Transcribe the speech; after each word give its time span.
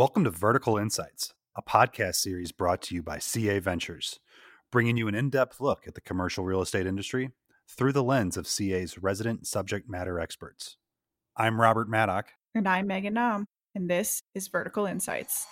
Welcome 0.00 0.24
to 0.24 0.30
Vertical 0.30 0.78
Insights, 0.78 1.34
a 1.54 1.60
podcast 1.60 2.14
series 2.14 2.52
brought 2.52 2.80
to 2.84 2.94
you 2.94 3.02
by 3.02 3.18
CA 3.18 3.58
Ventures, 3.58 4.18
bringing 4.72 4.96
you 4.96 5.08
an 5.08 5.14
in 5.14 5.28
depth 5.28 5.60
look 5.60 5.86
at 5.86 5.94
the 5.94 6.00
commercial 6.00 6.42
real 6.42 6.62
estate 6.62 6.86
industry 6.86 7.32
through 7.68 7.92
the 7.92 8.02
lens 8.02 8.38
of 8.38 8.46
CA's 8.46 8.96
resident 8.96 9.46
subject 9.46 9.90
matter 9.90 10.18
experts. 10.18 10.78
I'm 11.36 11.60
Robert 11.60 11.86
Maddock. 11.86 12.28
And 12.54 12.66
I'm 12.66 12.86
Megan 12.86 13.12
Naum, 13.12 13.44
and 13.74 13.90
this 13.90 14.22
is 14.34 14.48
Vertical 14.48 14.86
Insights. 14.86 15.46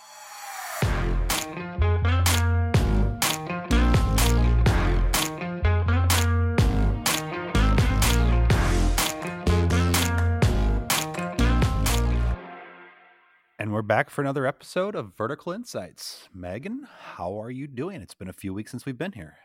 And 13.69 13.75
we're 13.75 13.82
back 13.82 14.09
for 14.09 14.23
another 14.23 14.46
episode 14.46 14.95
of 14.95 15.14
Vertical 15.14 15.53
Insights. 15.53 16.30
Megan, 16.32 16.88
how 17.16 17.38
are 17.38 17.51
you 17.51 17.66
doing? 17.66 18.01
It's 18.01 18.15
been 18.15 18.30
a 18.30 18.33
few 18.33 18.55
weeks 18.55 18.70
since 18.70 18.87
we've 18.87 18.97
been 18.97 19.12
here. 19.12 19.37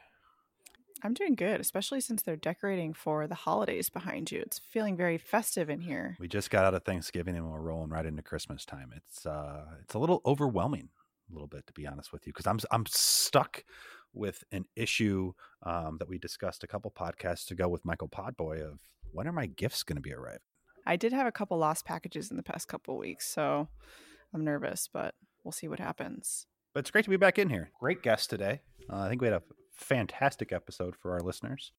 I'm 1.03 1.13
doing 1.13 1.35
good, 1.35 1.59
especially 1.59 1.99
since 1.99 2.21
they're 2.21 2.38
decorating 2.38 2.94
for 2.94 3.27
the 3.27 3.35
holidays 3.35 3.89
behind 3.89 4.31
you. 4.31 4.39
It's 4.39 4.59
feeling 4.59 4.95
very 4.95 5.17
festive 5.17 5.70
in 5.70 5.81
here. 5.81 6.16
We 6.21 6.30
just 6.30 6.49
got 6.49 6.63
out 6.63 6.73
of 6.73 6.85
Thanksgiving 6.85 7.35
and 7.35 7.52
we're 7.52 7.59
rolling 7.59 7.89
right 7.89 8.05
into 8.05 8.21
Christmas 8.21 8.63
time. 8.63 8.94
It's 8.95 9.25
uh 9.25 9.66
it's 9.81 9.94
a 9.94 9.99
little 9.99 10.21
overwhelming 10.25 10.88
a 11.30 11.33
little 11.33 11.49
bit 11.49 11.67
to 11.67 11.73
be 11.73 11.85
honest 11.85 12.13
with 12.13 12.25
you 12.25 12.31
because 12.31 12.47
I'm 12.47 12.59
I'm 12.71 12.85
stuck 12.85 13.66
with 14.13 14.45
an 14.53 14.63
issue 14.77 15.33
um, 15.63 15.97
that 15.97 16.08
we 16.08 16.17
discussed 16.17 16.63
a 16.63 16.67
couple 16.67 16.91
podcasts 16.91 17.52
ago 17.52 17.67
with 17.67 17.83
Michael 17.83 18.08
Podboy 18.08 18.66
of 18.66 18.80
when 19.11 19.27
are 19.27 19.33
my 19.33 19.47
gifts 19.47 19.83
going 19.83 19.97
to 19.97 20.02
be 20.02 20.13
arriving? 20.13 20.39
I 20.85 20.95
did 20.95 21.11
have 21.11 21.27
a 21.27 21.31
couple 21.33 21.58
lost 21.58 21.83
packages 21.83 22.31
in 22.31 22.38
the 22.38 22.44
past 22.44 22.69
couple 22.69 22.97
weeks, 22.97 23.27
so 23.27 23.67
I'm 24.33 24.43
nervous, 24.43 24.89
but 24.91 25.15
we'll 25.43 25.51
see 25.51 25.67
what 25.67 25.79
happens. 25.79 26.47
But 26.73 26.81
it's 26.81 26.91
great 26.91 27.03
to 27.05 27.09
be 27.11 27.17
back 27.17 27.37
in 27.37 27.49
here. 27.49 27.71
Great 27.79 28.01
guest 28.01 28.29
today. 28.29 28.61
Uh, 28.91 29.02
I 29.02 29.09
think 29.09 29.21
we 29.21 29.27
had 29.27 29.35
a 29.35 29.44
fantastic 29.71 30.52
episode 30.52 30.95
for 30.95 31.11
our 31.11 31.21
listeners. 31.21 31.71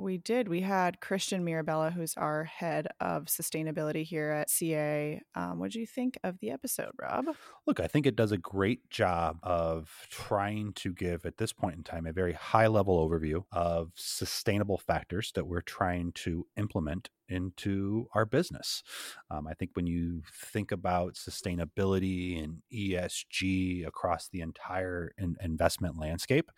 We 0.00 0.18
did. 0.18 0.48
We 0.48 0.62
had 0.62 1.00
Christian 1.00 1.44
Mirabella, 1.44 1.90
who's 1.90 2.14
our 2.16 2.44
head 2.44 2.88
of 3.00 3.26
sustainability 3.26 4.02
here 4.04 4.30
at 4.30 4.48
CA. 4.48 5.20
Um, 5.34 5.58
what 5.58 5.72
do 5.72 5.80
you 5.80 5.86
think 5.86 6.18
of 6.24 6.38
the 6.40 6.50
episode, 6.50 6.92
Rob? 7.00 7.26
Look, 7.66 7.80
I 7.80 7.86
think 7.86 8.06
it 8.06 8.16
does 8.16 8.32
a 8.32 8.38
great 8.38 8.88
job 8.88 9.38
of 9.42 9.90
trying 10.10 10.72
to 10.74 10.92
give, 10.92 11.26
at 11.26 11.36
this 11.36 11.52
point 11.52 11.76
in 11.76 11.82
time, 11.82 12.06
a 12.06 12.12
very 12.12 12.32
high 12.32 12.66
level 12.66 13.06
overview 13.06 13.44
of 13.52 13.92
sustainable 13.94 14.78
factors 14.78 15.32
that 15.34 15.46
we're 15.46 15.60
trying 15.60 16.12
to 16.12 16.46
implement 16.56 17.10
into 17.28 18.08
our 18.14 18.24
business. 18.24 18.82
Um, 19.30 19.46
I 19.46 19.54
think 19.54 19.70
when 19.74 19.86
you 19.86 20.22
think 20.34 20.72
about 20.72 21.14
sustainability 21.14 22.42
and 22.42 22.58
ESG 22.72 23.86
across 23.86 24.28
the 24.28 24.40
entire 24.40 25.12
in- 25.16 25.36
investment 25.40 25.98
landscape, 25.98 26.50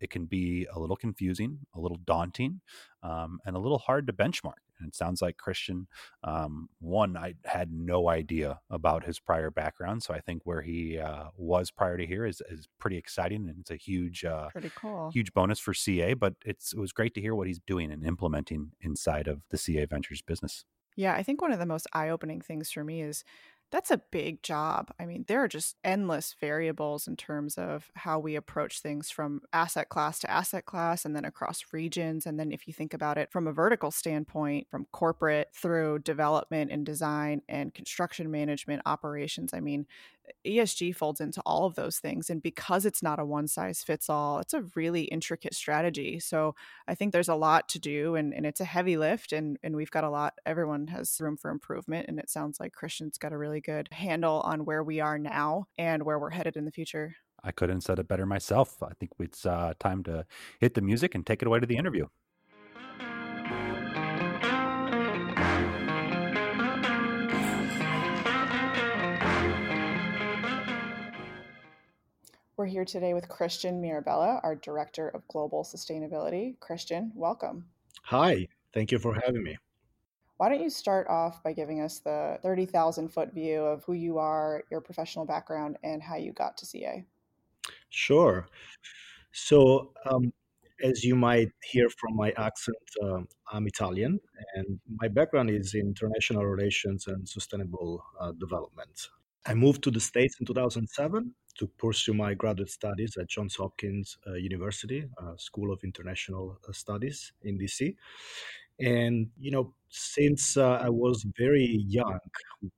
it 0.00 0.10
can 0.10 0.26
be 0.26 0.66
a 0.74 0.80
little 0.80 0.96
confusing, 0.96 1.58
a 1.74 1.80
little 1.80 1.98
daunting, 2.04 2.60
um, 3.02 3.38
and 3.44 3.56
a 3.56 3.58
little 3.58 3.78
hard 3.78 4.06
to 4.06 4.12
benchmark. 4.12 4.60
And 4.78 4.88
it 4.88 4.94
sounds 4.94 5.20
like 5.20 5.36
Christian, 5.36 5.86
um, 6.24 6.68
one, 6.80 7.16
I 7.16 7.34
had 7.44 7.70
no 7.70 8.08
idea 8.08 8.60
about 8.70 9.04
his 9.04 9.20
prior 9.20 9.50
background. 9.50 10.02
So 10.02 10.14
I 10.14 10.20
think 10.20 10.42
where 10.44 10.62
he 10.62 10.98
uh, 10.98 11.24
was 11.36 11.70
prior 11.70 11.98
to 11.98 12.06
here 12.06 12.24
is, 12.24 12.42
is 12.48 12.66
pretty 12.78 12.96
exciting. 12.96 13.48
And 13.48 13.58
it's 13.60 13.70
a 13.70 13.76
huge, 13.76 14.24
uh, 14.24 14.48
pretty 14.48 14.72
cool, 14.74 15.10
huge 15.12 15.34
bonus 15.34 15.58
for 15.58 15.74
CA. 15.74 16.14
But 16.14 16.34
it's, 16.44 16.72
it 16.72 16.78
was 16.78 16.92
great 16.92 17.12
to 17.14 17.20
hear 17.20 17.34
what 17.34 17.46
he's 17.46 17.60
doing 17.66 17.92
and 17.92 18.06
implementing 18.06 18.72
inside 18.80 19.28
of 19.28 19.42
the 19.50 19.58
CA 19.58 19.84
Ventures 19.84 20.22
business. 20.22 20.64
Yeah, 20.96 21.14
I 21.14 21.22
think 21.22 21.40
one 21.40 21.52
of 21.52 21.58
the 21.58 21.66
most 21.66 21.86
eye 21.92 22.08
opening 22.08 22.40
things 22.40 22.70
for 22.70 22.82
me 22.82 23.02
is 23.02 23.22
that's 23.70 23.90
a 23.90 24.02
big 24.10 24.42
job. 24.42 24.90
I 24.98 25.06
mean, 25.06 25.24
there 25.28 25.42
are 25.42 25.48
just 25.48 25.76
endless 25.84 26.34
variables 26.40 27.06
in 27.06 27.16
terms 27.16 27.56
of 27.56 27.90
how 27.94 28.18
we 28.18 28.34
approach 28.34 28.80
things 28.80 29.10
from 29.10 29.42
asset 29.52 29.88
class 29.88 30.18
to 30.20 30.30
asset 30.30 30.64
class 30.64 31.04
and 31.04 31.14
then 31.14 31.24
across 31.24 31.64
regions. 31.72 32.26
And 32.26 32.38
then 32.38 32.50
if 32.50 32.66
you 32.66 32.74
think 32.74 32.92
about 32.92 33.16
it 33.16 33.30
from 33.30 33.46
a 33.46 33.52
vertical 33.52 33.90
standpoint, 33.90 34.66
from 34.70 34.86
corporate 34.92 35.48
through 35.54 36.00
development 36.00 36.72
and 36.72 36.84
design 36.84 37.42
and 37.48 37.72
construction 37.72 38.30
management 38.30 38.82
operations, 38.86 39.54
I 39.54 39.60
mean, 39.60 39.86
ESG 40.46 40.94
folds 40.94 41.20
into 41.20 41.40
all 41.46 41.64
of 41.64 41.74
those 41.74 41.98
things. 41.98 42.30
And 42.30 42.42
because 42.42 42.86
it's 42.86 43.02
not 43.02 43.18
a 43.18 43.24
one 43.24 43.48
size 43.48 43.82
fits 43.82 44.08
all, 44.08 44.38
it's 44.38 44.54
a 44.54 44.64
really 44.74 45.02
intricate 45.04 45.54
strategy. 45.54 46.20
So 46.20 46.54
I 46.88 46.94
think 46.94 47.12
there's 47.12 47.28
a 47.28 47.34
lot 47.34 47.68
to 47.70 47.78
do 47.78 48.14
and, 48.14 48.32
and 48.34 48.46
it's 48.46 48.60
a 48.60 48.64
heavy 48.64 48.96
lift 48.96 49.32
and, 49.32 49.58
and 49.62 49.76
we've 49.76 49.90
got 49.90 50.04
a 50.04 50.10
lot, 50.10 50.34
everyone 50.46 50.88
has 50.88 51.20
room 51.20 51.36
for 51.36 51.50
improvement. 51.50 52.06
And 52.08 52.18
it 52.18 52.30
sounds 52.30 52.60
like 52.60 52.72
Christian's 52.72 53.18
got 53.18 53.32
a 53.32 53.38
really 53.38 53.60
good 53.60 53.88
handle 53.92 54.40
on 54.40 54.64
where 54.64 54.82
we 54.82 55.00
are 55.00 55.18
now 55.18 55.66
and 55.78 56.02
where 56.02 56.18
we're 56.18 56.30
headed 56.30 56.56
in 56.56 56.64
the 56.64 56.72
future. 56.72 57.16
I 57.42 57.52
couldn't 57.52 57.76
have 57.76 57.82
said 57.82 57.98
it 57.98 58.08
better 58.08 58.26
myself. 58.26 58.82
I 58.82 58.92
think 58.98 59.12
it's 59.18 59.46
uh, 59.46 59.72
time 59.78 60.02
to 60.04 60.26
hit 60.60 60.74
the 60.74 60.82
music 60.82 61.14
and 61.14 61.26
take 61.26 61.42
it 61.42 61.48
away 61.48 61.60
to 61.60 61.66
the 61.66 61.76
interview. 61.76 62.06
We're 72.60 72.66
here 72.66 72.84
today 72.84 73.14
with 73.14 73.26
Christian 73.26 73.80
Mirabella, 73.80 74.38
our 74.42 74.54
Director 74.54 75.08
of 75.08 75.26
Global 75.28 75.64
Sustainability. 75.64 76.60
Christian, 76.60 77.10
welcome. 77.14 77.64
Hi, 78.02 78.48
thank 78.74 78.92
you 78.92 78.98
for 78.98 79.18
having 79.24 79.42
me. 79.42 79.56
Why 80.36 80.50
don't 80.50 80.60
you 80.60 80.68
start 80.68 81.06
off 81.08 81.42
by 81.42 81.54
giving 81.54 81.80
us 81.80 82.00
the 82.00 82.38
30,000 82.42 83.08
foot 83.08 83.32
view 83.32 83.62
of 83.62 83.82
who 83.84 83.94
you 83.94 84.18
are, 84.18 84.62
your 84.70 84.82
professional 84.82 85.24
background, 85.24 85.78
and 85.82 86.02
how 86.02 86.16
you 86.16 86.32
got 86.32 86.58
to 86.58 86.66
CA? 86.66 87.02
Sure. 87.88 88.46
So, 89.32 89.94
um, 90.04 90.30
as 90.84 91.02
you 91.02 91.16
might 91.16 91.48
hear 91.64 91.88
from 91.88 92.14
my 92.14 92.30
accent, 92.36 92.76
um, 93.02 93.26
I'm 93.50 93.66
Italian, 93.68 94.20
and 94.54 94.78
my 94.98 95.08
background 95.08 95.48
is 95.48 95.72
in 95.72 95.94
international 95.98 96.44
relations 96.44 97.06
and 97.06 97.26
sustainable 97.26 98.04
uh, 98.20 98.32
development. 98.32 99.08
I 99.46 99.54
moved 99.54 99.82
to 99.84 99.90
the 99.90 100.00
States 100.00 100.36
in 100.40 100.46
2007 100.46 101.34
to 101.58 101.66
pursue 101.78 102.14
my 102.14 102.34
graduate 102.34 102.70
studies 102.70 103.16
at 103.18 103.28
Johns 103.28 103.56
Hopkins 103.56 104.16
uh, 104.26 104.34
University, 104.34 105.06
uh, 105.22 105.36
School 105.36 105.72
of 105.72 105.80
International 105.82 106.58
uh, 106.68 106.72
Studies 106.72 107.32
in 107.42 107.58
DC. 107.58 107.94
And, 108.78 109.28
you 109.38 109.50
know, 109.50 109.74
since 109.88 110.56
uh, 110.56 110.78
I 110.82 110.88
was 110.88 111.26
very 111.36 111.84
young, 111.86 112.18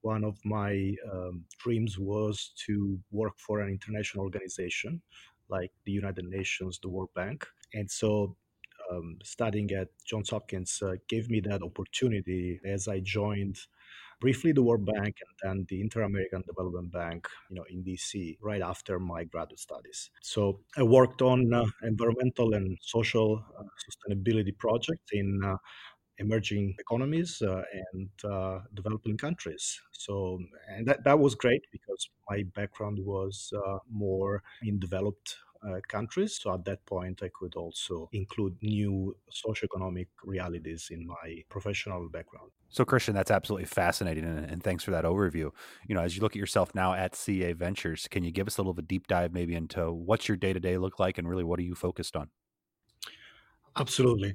one 0.01 0.25
of 0.25 0.37
my 0.45 0.95
um, 1.13 1.45
dreams 1.59 1.99
was 1.99 2.53
to 2.67 2.99
work 3.13 3.39
for 3.39 3.61
an 3.61 3.69
international 3.69 4.25
organization 4.25 5.01
like 5.49 5.71
the 5.85 5.93
United 5.93 6.25
Nations, 6.25 6.81
the 6.83 6.89
World 6.89 7.11
Bank. 7.15 7.47
And 7.75 7.89
so 7.89 8.37
um, 8.91 9.19
studying 9.23 9.71
at 9.73 9.89
Johns 10.05 10.31
Hopkins 10.31 10.83
uh, 10.83 10.95
gave 11.09 11.31
me 11.31 11.41
that 11.41 11.63
opportunity 11.63 12.61
as 12.65 12.89
I 12.89 13.01
joined 13.01 13.59
briefly 14.23 14.53
the 14.53 14.63
World 14.63 14.87
Bank 14.87 15.17
and 15.25 15.35
then 15.43 15.67
the 15.69 15.81
Inter-American 15.81 16.43
Development 16.47 16.91
Bank, 16.93 17.27
you 17.51 17.57
know, 17.57 17.65
in 17.69 17.83
DC 17.83 18.39
right 18.41 18.63
after 18.63 19.01
my 19.01 19.25
graduate 19.25 19.59
studies. 19.59 20.11
So 20.23 20.61
I 20.77 20.85
worked 20.85 21.23
on 21.23 21.53
uh, 21.53 21.65
environmental 21.83 22.55
and 22.55 22.79
social 22.81 23.45
uh, 23.59 23.65
sustainability 23.87 24.57
projects 24.57 25.09
in 25.13 25.41
uh, 25.45 25.57
emerging 26.19 26.77
economies 26.79 27.43
uh, 27.43 27.63
and 27.93 28.11
uh, 28.33 28.61
developing 28.75 29.17
countries. 29.17 29.81
So, 29.91 30.39
and 30.69 30.87
that, 30.87 31.03
that 31.03 31.19
was 31.19 31.35
great 31.35 31.63
because 31.73 32.09
my 32.31 32.45
background 32.55 32.99
was 33.01 33.53
uh, 33.57 33.79
more 33.91 34.45
in 34.63 34.79
developed 34.79 35.37
uh, 35.67 35.81
countries. 35.89 36.39
So 36.41 36.55
at 36.55 36.65
that 36.65 36.85
point, 36.87 37.23
I 37.23 37.31
could 37.33 37.55
also 37.57 38.09
include 38.13 38.57
new 38.63 39.17
socioeconomic 39.31 40.09
realities 40.25 40.89
in 40.91 41.07
my 41.07 41.43
professional 41.49 42.09
background. 42.09 42.51
So, 42.69 42.87
Christian, 42.87 43.15
that's 43.15 43.31
absolutely 43.31 43.67
fascinating, 43.67 44.25
and, 44.25 44.51
and, 44.51 44.63
thanks 44.63 44.83
for 44.83 44.93
that 44.93 45.05
overview. 45.05 45.51
You 45.87 45.95
know, 45.95 46.01
as 46.01 46.17
you 46.17 46.23
look 46.23 46.33
at 46.33 46.39
yourself 46.39 46.75
now 46.75 46.95
at 46.95 47.15
CA 47.15 47.53
Ventures, 47.53 48.09
can 48.09 48.25
you 48.25 48.31
give 48.31 48.47
us 48.47 48.57
a 48.57 48.63
little 48.63 48.73
bit 48.73 48.89
deep 48.89 49.07
dive, 49.09 49.35
maybe 49.35 49.55
into 49.55 49.93
what's 49.93 50.27
your 50.27 50.39
day 50.39 50.55
to 50.55 50.61
day 50.61 50.79
look 50.79 50.99
like, 50.99 51.19
and 51.19 51.29
really 51.29 51.45
what 51.45 51.59
are 51.59 51.65
you 51.65 51.75
focused 51.75 52.17
on? 52.17 52.31
Absolutely. 53.77 54.35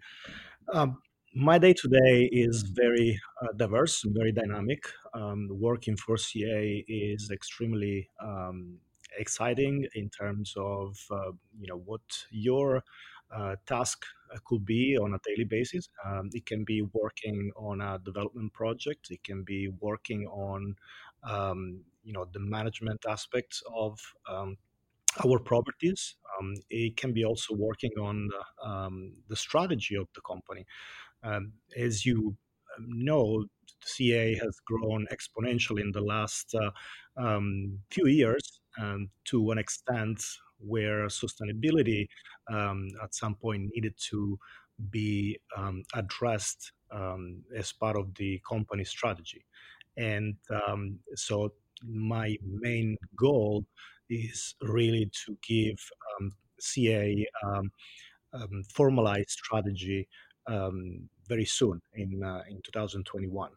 Um, 0.72 1.00
my 1.34 1.58
day 1.58 1.74
to 1.74 1.88
day 1.88 2.30
is 2.32 2.62
very 2.62 3.20
uh, 3.42 3.54
diverse 3.58 4.04
very 4.08 4.32
dynamic. 4.32 4.84
Um, 5.14 5.48
working 5.52 5.98
for 5.98 6.18
CA 6.18 6.86
is 6.88 7.30
extremely 7.32 8.10
um, 8.24 8.78
exciting 9.18 9.86
in 9.96 10.10
terms 10.10 10.54
of 10.58 10.98
uh, 11.12 11.32
you 11.60 11.68
know 11.68 11.82
what 11.86 12.02
your 12.32 12.84
uh, 13.36 13.56
task 13.66 14.06
uh, 14.34 14.38
could 14.46 14.66
be 14.66 14.98
on 14.98 15.14
a 15.14 15.20
daily 15.26 15.44
basis. 15.44 15.90
Um, 16.06 16.30
it 16.34 16.46
can 16.46 16.64
be 16.64 16.82
working 16.94 17.52
on 17.56 17.82
a 17.82 18.00
development 18.00 18.54
project. 18.54 19.08
It 19.12 19.24
can 19.24 19.44
be 19.44 19.70
working 19.80 20.26
on 20.28 20.76
um, 21.24 21.82
you 22.04 22.14
know 22.14 22.26
the 22.32 22.40
management 22.40 23.06
aspects 23.08 23.62
of 23.76 24.00
um, 24.30 24.58
our 25.26 25.40
properties. 25.40 26.16
Um, 26.40 26.56
it 26.70 26.96
can 26.96 27.12
be 27.12 27.26
also 27.26 27.54
working 27.56 27.92
on 28.00 28.30
the, 28.30 28.68
um, 28.70 29.14
strategy 29.34 29.96
of 29.96 30.08
the 30.16 30.22
company. 30.22 30.66
Um, 31.24 31.54
as 31.76 32.06
you 32.06 32.38
know, 32.80 33.46
CA 33.84 34.36
has 34.36 34.60
grown 34.66 35.08
exponentially 35.12 35.82
in 35.82 35.92
the 35.92 36.02
last 36.02 36.56
uh, 36.56 37.40
few 37.90 38.08
years 38.08 38.62
um, 38.80 39.10
to 39.26 39.52
an 39.52 39.58
extent 39.58 40.24
where 40.60 41.06
sustainability 41.08 42.08
um, 42.52 42.88
at 43.04 43.14
some 43.14 43.36
point 43.36 43.70
needed 43.74 43.94
to 44.10 44.38
be 44.90 45.38
um, 45.56 45.84
addressed 45.94 46.72
um, 46.92 47.44
as 47.56 47.72
part 47.72 47.98
of 47.98 48.14
the 48.16 48.42
company 48.48 48.84
strategy. 48.84 49.46
And 49.98 50.36
um, 50.68 51.00
so 51.16 51.54
my 51.84 52.38
main 52.44 52.98
goal 53.16 53.66
is 54.10 54.56
really 54.62 55.12
to 55.26 55.38
give 55.48 55.78
um, 56.20 56.32
CA 56.60 57.26
formalized 58.74 59.30
strategy 59.30 60.08
very 61.28 61.46
soon 61.46 61.82
in 61.96 62.24
uh, 62.24 62.44
in 62.50 62.62
2021. 62.64 63.52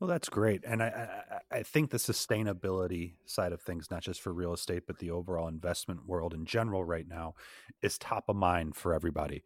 Well, 0.00 0.08
that's 0.08 0.28
great, 0.28 0.64
and 0.66 0.82
I, 0.82 1.08
I, 1.52 1.58
I 1.58 1.62
think 1.62 1.90
the 1.90 1.98
sustainability 1.98 3.14
side 3.26 3.52
of 3.52 3.62
things, 3.62 3.90
not 3.90 4.02
just 4.02 4.20
for 4.20 4.32
real 4.34 4.52
estate, 4.52 4.82
but 4.86 4.98
the 4.98 5.10
overall 5.10 5.48
investment 5.48 6.06
world 6.06 6.34
in 6.34 6.44
general, 6.46 6.84
right 6.84 7.06
now, 7.08 7.34
is 7.80 7.96
top 7.96 8.24
of 8.28 8.36
mind 8.36 8.74
for 8.76 8.92
everybody. 8.92 9.44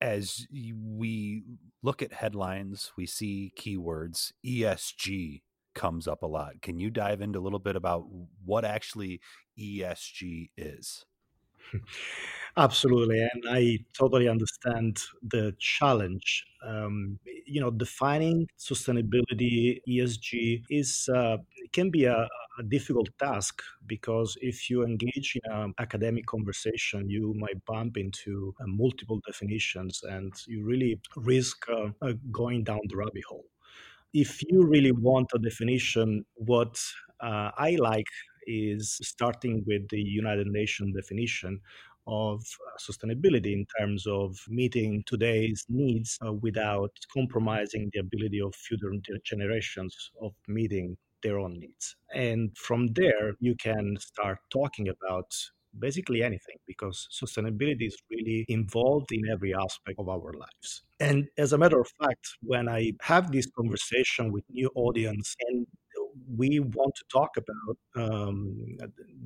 As 0.00 0.46
we 0.52 1.42
look 1.82 2.00
at 2.02 2.12
headlines, 2.12 2.92
we 2.96 3.06
see 3.06 3.52
keywords 3.58 4.32
ESG 4.44 5.42
comes 5.74 6.06
up 6.06 6.22
a 6.22 6.26
lot. 6.26 6.62
Can 6.62 6.78
you 6.78 6.90
dive 6.90 7.20
into 7.20 7.40
a 7.40 7.42
little 7.42 7.58
bit 7.58 7.74
about 7.76 8.04
what 8.44 8.64
actually 8.64 9.20
ESG 9.58 10.50
is? 10.56 11.04
Absolutely, 12.58 13.20
and 13.20 13.44
I 13.48 13.78
totally 13.96 14.28
understand 14.28 15.00
the 15.22 15.54
challenge. 15.60 16.44
Um, 16.66 17.20
you 17.46 17.60
know, 17.60 17.70
defining 17.70 18.48
sustainability 18.58 19.80
ESG 19.88 20.64
is 20.68 21.08
uh, 21.14 21.36
can 21.72 21.90
be 21.90 22.04
a, 22.06 22.26
a, 22.58 22.62
difficult 22.68 23.10
task 23.20 23.62
because 23.86 24.36
if 24.40 24.68
you 24.68 24.82
engage 24.82 25.36
in 25.36 25.52
an 25.52 25.72
academic 25.78 26.26
conversation, 26.26 27.08
you 27.08 27.32
might 27.38 27.64
bump 27.64 27.96
into 27.96 28.52
uh, 28.60 28.64
multiple 28.66 29.20
definitions, 29.24 30.02
and 30.02 30.32
you 30.48 30.64
really 30.64 31.00
risk 31.14 31.64
uh, 31.68 31.90
uh 32.02 32.14
going 32.32 32.64
down 32.64 32.80
the 32.88 32.96
rabbit 32.96 33.24
hole. 33.28 33.46
If 34.12 34.42
you 34.48 34.66
really 34.66 34.92
want 34.92 35.30
a 35.32 35.38
definition, 35.38 36.24
what 36.34 36.76
uh, 37.20 37.52
I 37.56 37.76
like 37.78 38.08
is 38.48 38.98
starting 39.02 39.62
with 39.66 39.88
the 39.90 40.00
United 40.00 40.46
Nations 40.46 40.96
definition 40.96 41.60
of 42.08 42.40
uh, 42.40 42.78
sustainability 42.78 43.52
in 43.52 43.66
terms 43.78 44.06
of 44.06 44.38
meeting 44.48 45.04
today's 45.06 45.64
needs 45.68 46.18
uh, 46.26 46.32
without 46.32 46.90
compromising 47.12 47.90
the 47.92 48.00
ability 48.00 48.40
of 48.40 48.54
future 48.54 48.90
generations 49.24 50.10
of 50.22 50.32
meeting 50.48 50.96
their 51.22 51.38
own 51.38 51.58
needs. 51.58 51.96
And 52.14 52.56
from 52.56 52.88
there, 52.94 53.34
you 53.40 53.54
can 53.56 53.96
start 54.00 54.38
talking 54.50 54.88
about 54.88 55.30
basically 55.78 56.22
anything 56.22 56.56
because 56.66 57.08
sustainability 57.12 57.86
is 57.86 57.96
really 58.10 58.44
involved 58.48 59.12
in 59.12 59.28
every 59.30 59.54
aspect 59.54 59.98
of 59.98 60.08
our 60.08 60.32
lives. 60.32 60.82
And 61.00 61.26
as 61.36 61.52
a 61.52 61.58
matter 61.58 61.80
of 61.80 61.88
fact, 62.00 62.26
when 62.42 62.68
I 62.68 62.92
have 63.02 63.30
this 63.30 63.48
conversation 63.56 64.32
with 64.32 64.44
new 64.50 64.70
audience 64.74 65.36
and 65.48 65.66
we 66.36 66.60
want 66.60 66.94
to 66.96 67.04
talk 67.12 67.30
about 67.36 67.76
um, 68.02 68.76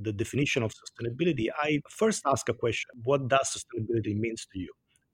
the 0.00 0.12
definition 0.12 0.62
of 0.62 0.72
sustainability, 0.72 1.46
I 1.62 1.80
first 1.90 2.22
ask 2.26 2.48
a 2.48 2.54
question: 2.54 2.90
What 3.04 3.28
does 3.28 3.48
sustainability 3.56 4.16
means 4.16 4.46
to 4.52 4.58
you? 4.58 4.72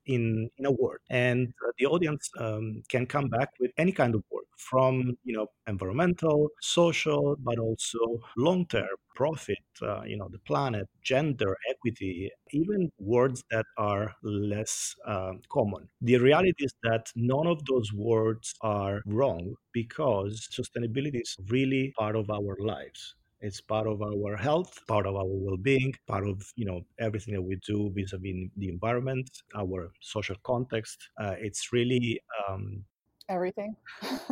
In, 0.08 0.48
in 0.56 0.64
a 0.66 0.72
word 0.72 1.00
and 1.10 1.48
uh, 1.48 1.70
the 1.78 1.84
audience 1.86 2.30
um, 2.38 2.82
can 2.88 3.04
come 3.06 3.28
back 3.28 3.50
with 3.60 3.70
any 3.76 3.92
kind 3.92 4.14
of 4.14 4.22
work 4.30 4.46
from 4.56 5.18
you 5.22 5.34
know 5.36 5.46
environmental 5.66 6.48
social 6.62 7.36
but 7.40 7.58
also 7.58 7.98
long 8.36 8.66
term 8.66 8.88
profit 9.14 9.58
uh, 9.82 10.02
you 10.04 10.16
know 10.16 10.28
the 10.30 10.38
planet 10.40 10.88
gender 11.02 11.54
equity 11.70 12.30
even 12.52 12.90
words 12.98 13.44
that 13.50 13.66
are 13.76 14.14
less 14.22 14.94
uh, 15.06 15.32
common. 15.50 15.88
The 16.00 16.16
reality 16.18 16.64
is 16.64 16.74
that 16.84 17.10
none 17.14 17.46
of 17.46 17.64
those 17.66 17.92
words 17.92 18.54
are 18.62 19.02
wrong 19.06 19.54
because 19.72 20.48
sustainability 20.50 21.20
is 21.20 21.36
really 21.48 21.92
part 21.98 22.16
of 22.16 22.30
our 22.30 22.56
lives 22.60 23.14
it's 23.40 23.60
part 23.60 23.86
of 23.86 24.02
our 24.02 24.36
health 24.36 24.80
part 24.88 25.06
of 25.06 25.14
our 25.14 25.26
well-being 25.26 25.94
part 26.06 26.26
of 26.26 26.42
you 26.56 26.64
know 26.64 26.80
everything 26.98 27.34
that 27.34 27.42
we 27.42 27.56
do 27.66 27.90
vis-a-vis 27.94 28.50
the 28.56 28.68
environment 28.68 29.30
our 29.56 29.90
social 30.00 30.36
context 30.44 31.08
uh, 31.20 31.34
it's 31.38 31.72
really 31.72 32.20
um, 32.48 32.84
everything. 33.28 33.76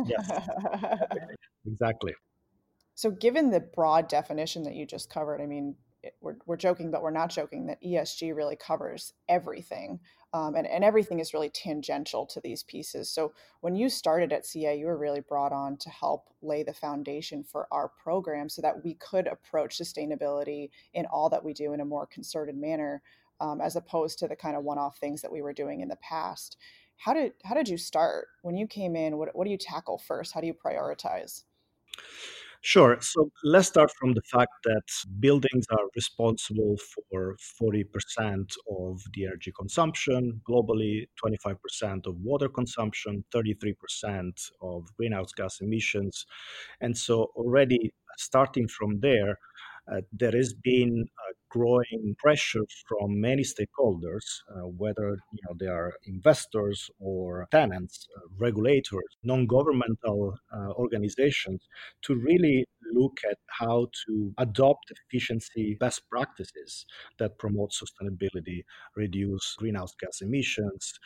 yes, 0.05 0.49
exactly. 1.65 2.13
So, 2.95 3.11
given 3.11 3.51
the 3.51 3.59
broad 3.59 4.07
definition 4.07 4.63
that 4.63 4.73
you 4.73 4.85
just 4.85 5.09
covered, 5.09 5.41
I 5.41 5.45
mean, 5.45 5.75
we're, 6.21 6.35
we're 6.45 6.57
joking, 6.57 6.91
but 6.91 7.01
we're 7.01 7.11
not 7.11 7.29
joking 7.29 7.65
that 7.67 7.81
ESG 7.83 8.35
really 8.35 8.55
covers 8.55 9.13
everything. 9.27 9.99
Um, 10.33 10.55
and, 10.55 10.67
and 10.67 10.83
everything 10.83 11.19
is 11.19 11.33
really 11.33 11.49
tangential 11.49 12.25
to 12.27 12.41
these 12.41 12.61
pieces. 12.63 13.09
So, 13.09 13.33
when 13.61 13.75
you 13.75 13.89
started 13.89 14.33
at 14.33 14.45
CA, 14.45 14.77
you 14.77 14.85
were 14.85 14.97
really 14.97 15.21
brought 15.21 15.53
on 15.53 15.77
to 15.77 15.89
help 15.89 16.29
lay 16.41 16.63
the 16.63 16.73
foundation 16.73 17.43
for 17.43 17.67
our 17.71 17.87
program 17.87 18.49
so 18.49 18.61
that 18.61 18.83
we 18.83 18.95
could 18.95 19.27
approach 19.27 19.77
sustainability 19.77 20.69
in 20.93 21.05
all 21.05 21.29
that 21.29 21.43
we 21.43 21.53
do 21.53 21.73
in 21.73 21.79
a 21.79 21.85
more 21.85 22.05
concerted 22.05 22.57
manner, 22.57 23.01
um, 23.39 23.61
as 23.61 23.77
opposed 23.77 24.19
to 24.19 24.27
the 24.27 24.35
kind 24.35 24.57
of 24.57 24.63
one 24.63 24.77
off 24.77 24.97
things 24.97 25.21
that 25.21 25.31
we 25.31 25.41
were 25.41 25.53
doing 25.53 25.79
in 25.79 25.87
the 25.87 25.97
past 25.97 26.57
how 26.97 27.13
did 27.13 27.33
how 27.45 27.53
did 27.53 27.69
you 27.69 27.77
start 27.77 28.27
when 28.41 28.57
you 28.57 28.67
came 28.67 28.95
in 28.95 29.17
what, 29.17 29.33
what 29.35 29.45
do 29.45 29.51
you 29.51 29.57
tackle 29.57 29.97
first 29.97 30.33
how 30.33 30.41
do 30.41 30.47
you 30.47 30.53
prioritize 30.53 31.43
Sure. 32.61 32.97
So 33.01 33.31
let's 33.43 33.67
start 33.67 33.91
from 33.99 34.13
the 34.13 34.21
fact 34.21 34.51
that 34.65 34.83
buildings 35.19 35.65
are 35.71 35.85
responsible 35.95 36.75
for 37.09 37.35
40% 37.57 38.53
of 38.69 39.01
the 39.13 39.25
energy 39.25 39.51
consumption 39.57 40.41
globally, 40.47 41.07
25% 41.17 42.07
of 42.07 42.15
water 42.19 42.49
consumption, 42.49 43.23
33% 43.31 44.39
of 44.61 44.87
greenhouse 44.97 45.31
gas 45.33 45.61
emissions. 45.61 46.25
And 46.81 46.97
so, 46.97 47.31
already 47.35 47.91
starting 48.17 48.67
from 48.67 48.99
there, 49.01 49.37
uh, 49.91 50.01
there 50.11 50.31
has 50.33 50.53
been 50.53 51.05
growing 51.49 52.15
pressure 52.17 52.65
from 52.87 53.19
many 53.19 53.43
stakeholders, 53.43 54.25
uh, 54.49 54.67
whether 54.67 55.09
you 55.31 55.39
know 55.43 55.55
they 55.59 55.67
are 55.67 55.93
investors 56.05 56.89
or 56.99 57.47
tenants, 57.51 58.07
uh, 58.17 58.21
regulators, 58.37 59.09
non-governmental 59.23 60.37
uh, 60.53 60.69
organizations, 60.73 61.61
to 62.01 62.15
really 62.15 62.65
look 62.93 63.19
at 63.29 63.37
how 63.47 63.87
to 64.05 64.33
adopt 64.37 64.91
efficiency 64.91 65.75
best 65.79 66.01
practices 66.09 66.85
that 67.19 67.37
promote 67.37 67.71
sustainability, 67.71 68.63
reduce 68.95 69.55
greenhouse 69.57 69.93
gas 69.99 70.21
emissions, 70.21 70.99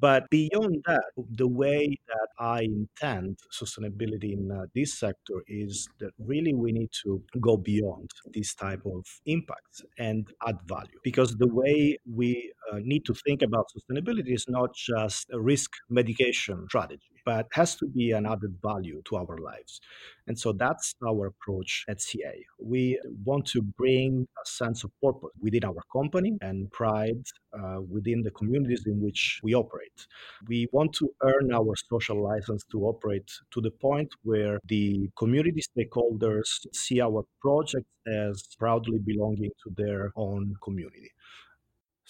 but 0.00 0.30
beyond 0.30 0.82
that, 0.86 1.04
the 1.36 1.46
way 1.46 1.98
that 2.08 2.28
I 2.38 2.62
intend 2.62 3.38
sustainability 3.52 4.32
in 4.32 4.50
uh, 4.50 4.64
this 4.74 4.98
sector 4.98 5.42
is 5.46 5.88
that 5.98 6.12
really 6.18 6.54
we 6.54 6.72
need 6.72 6.90
to 7.04 7.22
go 7.38 7.58
beyond 7.58 8.10
this 8.32 8.54
type 8.54 8.80
of 8.86 9.04
impacts 9.26 9.79
and 9.98 10.28
add 10.46 10.58
value. 10.66 10.98
Because 11.02 11.36
the 11.36 11.48
way 11.48 11.98
we 12.10 12.52
uh, 12.72 12.78
need 12.82 13.04
to 13.06 13.14
think 13.14 13.42
about 13.42 13.66
sustainability 13.76 14.34
is 14.34 14.46
not 14.48 14.74
just 14.74 15.30
a 15.32 15.40
risk 15.40 15.70
mitigation 15.88 16.66
strategy, 16.68 17.19
but 17.24 17.46
has 17.52 17.76
to 17.76 17.86
be 17.86 18.12
an 18.12 18.26
added 18.26 18.56
value 18.62 19.02
to 19.06 19.16
our 19.16 19.38
lives. 19.38 19.80
And 20.26 20.38
so 20.38 20.52
that's 20.52 20.94
our 21.06 21.26
approach 21.26 21.84
at 21.88 22.00
CA. 22.00 22.44
We 22.60 23.00
want 23.24 23.46
to 23.46 23.62
bring 23.62 24.28
a 24.42 24.46
sense 24.48 24.84
of 24.84 24.90
purpose 25.02 25.30
within 25.40 25.64
our 25.64 25.82
company 25.92 26.36
and 26.40 26.70
pride 26.70 27.22
uh, 27.52 27.80
within 27.80 28.22
the 28.22 28.30
communities 28.30 28.84
in 28.86 29.00
which 29.00 29.40
we 29.42 29.54
operate. 29.54 30.06
We 30.48 30.68
want 30.72 30.92
to 30.94 31.10
earn 31.22 31.52
our 31.52 31.74
social 31.76 32.22
license 32.22 32.64
to 32.72 32.84
operate 32.84 33.30
to 33.50 33.60
the 33.60 33.70
point 33.70 34.10
where 34.22 34.60
the 34.68 35.10
community 35.18 35.62
stakeholders 35.62 36.66
see 36.72 37.00
our 37.00 37.24
project 37.40 37.86
as 38.06 38.42
proudly 38.58 38.98
belonging 38.98 39.50
to 39.64 39.74
their 39.76 40.12
own 40.16 40.54
community. 40.62 41.10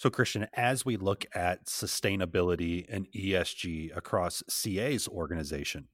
So, 0.01 0.09
Christian, 0.09 0.47
as 0.55 0.83
we 0.83 0.97
look 0.97 1.27
at 1.35 1.67
sustainability 1.67 2.87
and 2.89 3.05
ESG 3.15 3.95
across 3.95 4.41
CA's 4.49 5.07
organization, 5.07 5.89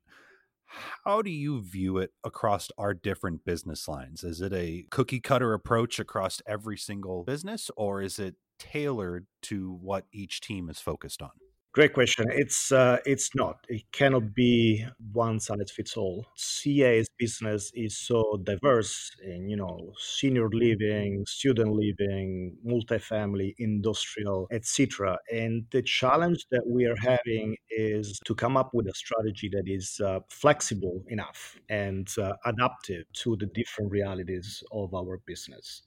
how 1.03 1.21
do 1.21 1.29
you 1.29 1.61
view 1.61 1.97
it 1.97 2.11
across 2.23 2.69
our 2.77 2.93
different 2.93 3.43
business 3.43 3.85
lines? 3.85 4.23
Is 4.23 4.39
it 4.39 4.53
a 4.53 4.85
cookie 4.91 5.19
cutter 5.19 5.51
approach 5.51 5.99
across 5.99 6.41
every 6.47 6.77
single 6.77 7.25
business, 7.25 7.69
or 7.75 8.01
is 8.01 8.17
it 8.17 8.35
tailored 8.57 9.27
to 9.41 9.77
what 9.81 10.05
each 10.13 10.39
team 10.39 10.69
is 10.69 10.79
focused 10.79 11.21
on? 11.21 11.31
Great 11.77 11.93
question. 11.93 12.25
It's 12.31 12.71
uh, 12.71 12.97
it's 13.05 13.35
not. 13.35 13.57
It 13.69 13.83
cannot 13.91 14.33
be 14.33 14.83
one 15.13 15.39
size 15.39 15.69
fits 15.69 15.95
all. 15.95 16.25
CA's 16.35 17.07
business 17.19 17.71
is 17.75 17.95
so 17.95 18.41
diverse 18.43 19.11
in 19.23 19.47
you 19.47 19.57
know 19.57 19.93
senior 19.99 20.49
living, 20.49 21.23
student 21.27 21.69
living, 21.73 22.57
multifamily, 22.65 23.53
industrial, 23.59 24.47
etc. 24.51 25.19
And 25.31 25.65
the 25.69 25.83
challenge 25.83 26.47
that 26.49 26.65
we 26.65 26.85
are 26.85 26.97
having 26.99 27.57
is 27.69 28.19
to 28.25 28.33
come 28.33 28.57
up 28.57 28.71
with 28.73 28.87
a 28.87 28.93
strategy 28.95 29.47
that 29.49 29.67
is 29.67 30.01
uh, 30.03 30.21
flexible 30.29 31.03
enough 31.09 31.59
and 31.69 32.11
uh, 32.17 32.33
adaptive 32.45 33.03
to 33.21 33.35
the 33.35 33.45
different 33.53 33.91
realities 33.91 34.63
of 34.71 34.95
our 34.95 35.19
business 35.27 35.83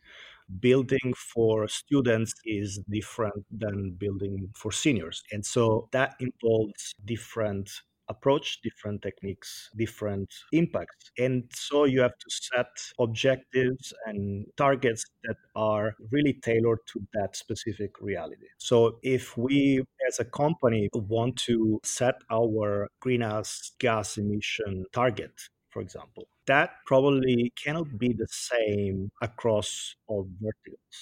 building 0.59 1.15
for 1.33 1.69
students 1.69 2.35
is 2.45 2.81
different 2.91 3.45
than 3.51 3.93
building 3.99 4.49
for 4.55 4.73
seniors. 4.73 5.23
And 5.33 5.45
so 5.45 5.89
that 5.93 6.15
involves 6.21 6.95
different 7.05 7.71
approach 8.09 8.61
different 8.63 9.01
techniques 9.03 9.71
different 9.77 10.29
impacts 10.53 11.13
and 11.19 11.45
so 11.55 11.85
you 11.85 12.01
have 12.01 12.17
to 12.19 12.29
set 12.29 12.67
objectives 12.99 13.95
and 14.07 14.45
targets 14.57 15.05
that 15.23 15.37
are 15.55 15.95
really 16.11 16.35
tailored 16.43 16.81
to 16.93 17.01
that 17.15 17.37
specific 17.37 17.93
reality 18.01 18.49
so 18.59 18.99
if 19.03 19.37
we 19.39 19.83
as 20.09 20.19
a 20.19 20.25
company 20.25 20.89
want 20.95 21.37
to 21.37 21.79
set 21.85 22.17
our 22.31 22.89
greenhouse 23.01 23.73
gas 23.79 24.19
emission 24.19 24.85
target 24.93 25.33
for 25.71 25.81
example. 25.83 26.25
That 26.47 26.71
probably 26.87 27.53
cannot 27.63 27.99
be 27.99 28.13
the 28.13 28.29
same 28.29 29.11
across 29.23 29.95
all 30.07 30.29
verticals. 30.41 30.97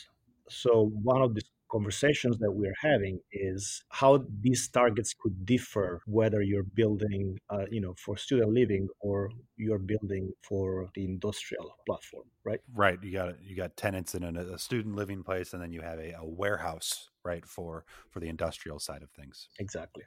So, 0.50 0.90
one 1.02 1.22
of 1.22 1.34
the 1.34 1.42
conversations 1.70 2.38
that 2.38 2.50
we're 2.50 2.74
having 2.80 3.20
is 3.32 3.84
how 3.90 4.24
these 4.40 4.68
targets 4.68 5.14
could 5.14 5.44
differ 5.44 6.00
whether 6.06 6.42
you're 6.42 6.62
building 6.74 7.38
uh, 7.50 7.64
you 7.70 7.80
know 7.80 7.94
for 7.96 8.16
student 8.16 8.52
living 8.52 8.88
or 9.00 9.30
you're 9.56 9.78
building 9.78 10.32
for 10.42 10.88
the 10.94 11.04
industrial 11.04 11.76
platform 11.86 12.24
right 12.44 12.60
right 12.74 12.98
you 13.02 13.12
got 13.12 13.34
you 13.42 13.54
got 13.54 13.76
tenants 13.76 14.14
in 14.14 14.22
a, 14.22 14.54
a 14.54 14.58
student 14.58 14.96
living 14.96 15.22
place 15.22 15.52
and 15.52 15.62
then 15.62 15.72
you 15.72 15.80
have 15.82 15.98
a, 15.98 16.12
a 16.12 16.24
warehouse 16.24 17.10
right 17.24 17.44
for 17.44 17.84
for 18.10 18.20
the 18.20 18.28
industrial 18.28 18.78
side 18.78 19.02
of 19.02 19.10
things 19.10 19.48
exactly 19.58 20.04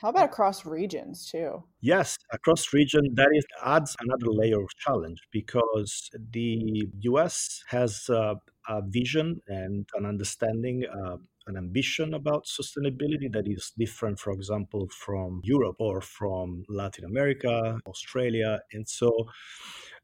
how 0.00 0.10
about 0.10 0.26
across 0.26 0.66
regions 0.66 1.26
too? 1.30 1.62
Yes, 1.80 2.16
across 2.32 2.72
region 2.72 3.14
that 3.14 3.28
is 3.34 3.44
adds 3.64 3.96
another 4.00 4.30
layer 4.30 4.60
of 4.60 4.68
challenge 4.78 5.20
because 5.32 6.10
the 6.32 6.86
US 7.00 7.62
has 7.68 8.08
uh, 8.10 8.34
a 8.68 8.82
vision 8.82 9.40
and 9.48 9.88
an 9.94 10.04
understanding, 10.04 10.84
uh, 10.84 11.16
an 11.46 11.56
ambition 11.56 12.14
about 12.14 12.44
sustainability 12.44 13.32
that 13.32 13.46
is 13.46 13.72
different, 13.78 14.18
for 14.18 14.32
example, 14.32 14.88
from 14.90 15.40
Europe 15.44 15.76
or 15.78 16.00
from 16.00 16.64
Latin 16.68 17.04
America, 17.04 17.78
Australia, 17.86 18.60
and 18.72 18.86
so 18.86 19.10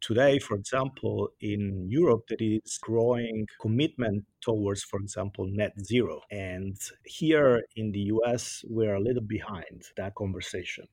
today, 0.03 0.39
for 0.39 0.55
example, 0.55 1.31
in 1.41 1.87
Europe, 1.89 2.25
there 2.29 2.37
is 2.41 2.79
growing 2.83 3.47
commitment 3.61 4.25
towards, 4.43 4.83
for 4.83 5.01
example, 5.01 5.47
net 5.49 5.73
zero. 5.83 6.21
And 6.31 6.77
here 7.07 7.63
in 7.77 7.93
the 7.93 8.11
US, 8.15 8.65
we're 8.69 8.97
a 8.97 9.01
little 9.01 9.23
behind 9.23 9.85
that 9.97 10.15
conversation. 10.15 10.87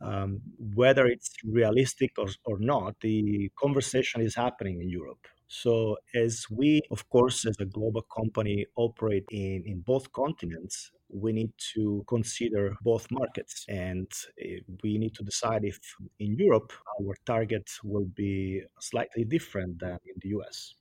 Um, 0.00 0.40
whether 0.74 1.06
it's 1.06 1.30
realistic 1.44 2.10
or, 2.18 2.26
or 2.44 2.58
not, 2.58 2.96
the 3.00 3.50
conversation 3.56 4.20
is 4.20 4.34
happening 4.34 4.80
in 4.82 4.90
Europe. 4.90 5.26
So, 5.54 5.98
as 6.14 6.46
we, 6.50 6.80
of 6.90 7.06
course, 7.10 7.44
as 7.44 7.56
a 7.60 7.66
global 7.66 8.00
company, 8.00 8.64
operate 8.74 9.26
in, 9.30 9.62
in 9.66 9.80
both 9.80 10.10
continents, 10.12 10.90
we 11.10 11.30
need 11.30 11.52
to 11.74 12.02
consider 12.08 12.74
both 12.80 13.06
markets 13.10 13.66
and 13.68 14.10
eh, 14.42 14.60
we 14.82 14.96
need 14.96 15.14
to 15.16 15.22
decide 15.22 15.64
if 15.64 15.78
in 16.18 16.38
Europe 16.38 16.72
our 16.98 17.14
target 17.26 17.68
will 17.84 18.06
be 18.14 18.62
slightly 18.80 19.24
different 19.24 19.78
than 19.78 19.98
in 20.06 20.14
the 20.22 20.30
US. 20.38 20.74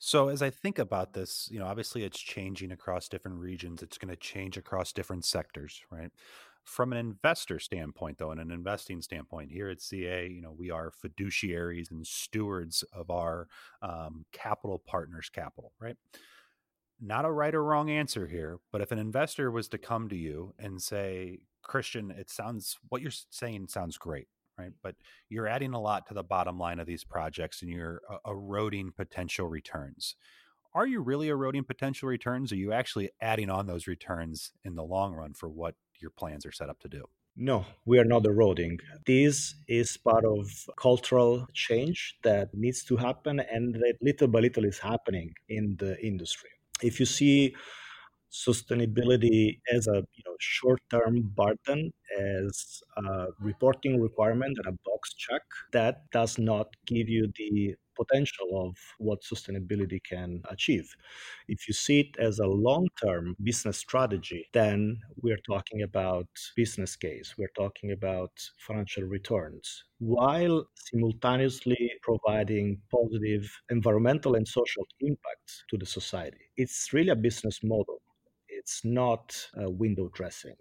So 0.00 0.28
as 0.28 0.42
I 0.42 0.50
think 0.50 0.80
about 0.80 1.12
this, 1.12 1.48
you 1.52 1.60
know, 1.60 1.66
obviously 1.66 2.02
it's 2.02 2.18
changing 2.18 2.72
across 2.72 3.08
different 3.08 3.38
regions. 3.38 3.80
It's 3.80 3.96
going 3.96 4.10
to 4.10 4.16
change 4.16 4.56
across 4.56 4.92
different 4.92 5.24
sectors, 5.24 5.80
right? 5.88 6.10
From 6.64 6.92
an 6.92 6.98
investor 6.98 7.58
standpoint, 7.58 8.18
though, 8.18 8.30
and 8.30 8.40
an 8.40 8.50
investing 8.50 9.02
standpoint, 9.02 9.52
here 9.52 9.68
at 9.68 9.82
CA, 9.82 10.26
you 10.26 10.40
know, 10.40 10.54
we 10.56 10.70
are 10.70 10.90
fiduciaries 10.90 11.90
and 11.90 12.06
stewards 12.06 12.82
of 12.92 13.10
our 13.10 13.48
um, 13.82 14.24
capital 14.32 14.82
partners' 14.86 15.28
capital, 15.28 15.72
right? 15.78 15.96
not 17.00 17.24
a 17.24 17.30
right 17.30 17.54
or 17.54 17.62
wrong 17.62 17.90
answer 17.90 18.26
here, 18.26 18.58
but 18.72 18.80
if 18.80 18.92
an 18.92 18.98
investor 18.98 19.50
was 19.50 19.68
to 19.68 19.78
come 19.78 20.08
to 20.08 20.16
you 20.16 20.54
and 20.58 20.80
say, 20.80 21.38
Christian, 21.62 22.10
it 22.10 22.30
sounds 22.30 22.78
what 22.88 23.02
you're 23.02 23.12
saying 23.30 23.68
sounds 23.68 23.98
great, 23.98 24.28
right? 24.58 24.72
But 24.82 24.94
you're 25.28 25.46
adding 25.46 25.74
a 25.74 25.80
lot 25.80 26.06
to 26.06 26.14
the 26.14 26.22
bottom 26.22 26.58
line 26.58 26.78
of 26.78 26.86
these 26.86 27.04
projects 27.04 27.62
and 27.62 27.70
you're 27.70 28.00
uh, 28.10 28.18
eroding 28.26 28.92
potential 28.92 29.48
returns. 29.48 30.16
Are 30.74 30.86
you 30.86 31.00
really 31.00 31.28
eroding 31.28 31.64
potential 31.64 32.08
returns? 32.08 32.52
Are 32.52 32.56
you 32.56 32.72
actually 32.72 33.10
adding 33.20 33.48
on 33.48 33.66
those 33.66 33.86
returns 33.86 34.52
in 34.64 34.74
the 34.74 34.82
long 34.82 35.14
run 35.14 35.32
for 35.32 35.48
what 35.48 35.74
your 36.00 36.10
plans 36.10 36.46
are 36.46 36.52
set 36.52 36.68
up 36.68 36.80
to 36.80 36.88
do? 36.88 37.04
No, 37.36 37.66
we 37.84 37.98
are 37.98 38.04
not 38.04 38.26
eroding. 38.26 38.78
This 39.06 39.56
is 39.66 39.96
part 39.96 40.24
of 40.24 40.48
cultural 40.76 41.46
change 41.52 42.16
that 42.22 42.54
needs 42.54 42.84
to 42.84 42.96
happen 42.96 43.40
and 43.40 43.74
that 43.74 43.96
little 44.00 44.28
by 44.28 44.40
little 44.40 44.64
is 44.64 44.78
happening 44.78 45.34
in 45.48 45.76
the 45.78 46.00
industry 46.04 46.50
if 46.82 47.00
you 47.00 47.06
see 47.06 47.54
sustainability 48.32 49.58
as 49.72 49.86
a 49.86 50.02
you 50.16 50.22
know 50.26 50.36
short-term 50.40 51.22
burden 51.36 51.92
as 52.18 52.82
a 52.96 53.26
reporting 53.38 54.00
requirement 54.00 54.58
and 54.58 54.74
a 54.74 54.78
box 54.84 55.14
check 55.14 55.42
that 55.72 56.02
does 56.10 56.36
not 56.36 56.66
give 56.86 57.08
you 57.08 57.30
the 57.36 57.76
potential 57.96 58.66
of 58.66 58.76
what 58.98 59.22
sustainability 59.22 60.00
can 60.02 60.42
achieve. 60.50 60.94
If 61.48 61.68
you 61.68 61.74
see 61.74 62.00
it 62.00 62.16
as 62.18 62.38
a 62.38 62.46
long 62.46 62.88
term 63.02 63.36
business 63.42 63.78
strategy, 63.78 64.48
then 64.52 64.98
we're 65.22 65.44
talking 65.46 65.82
about 65.82 66.26
business 66.56 66.96
case, 66.96 67.34
we're 67.38 67.56
talking 67.56 67.92
about 67.92 68.32
financial 68.58 69.04
returns, 69.04 69.84
while 69.98 70.66
simultaneously 70.74 71.90
providing 72.02 72.80
positive 72.90 73.50
environmental 73.70 74.34
and 74.34 74.46
social 74.46 74.86
impacts 75.00 75.64
to 75.70 75.76
the 75.78 75.86
society. 75.86 76.38
It's 76.56 76.92
really 76.92 77.10
a 77.10 77.16
business 77.16 77.60
model. 77.62 78.00
It's 78.48 78.84
not 78.84 79.48
window 79.54 80.08
dressing. 80.14 80.56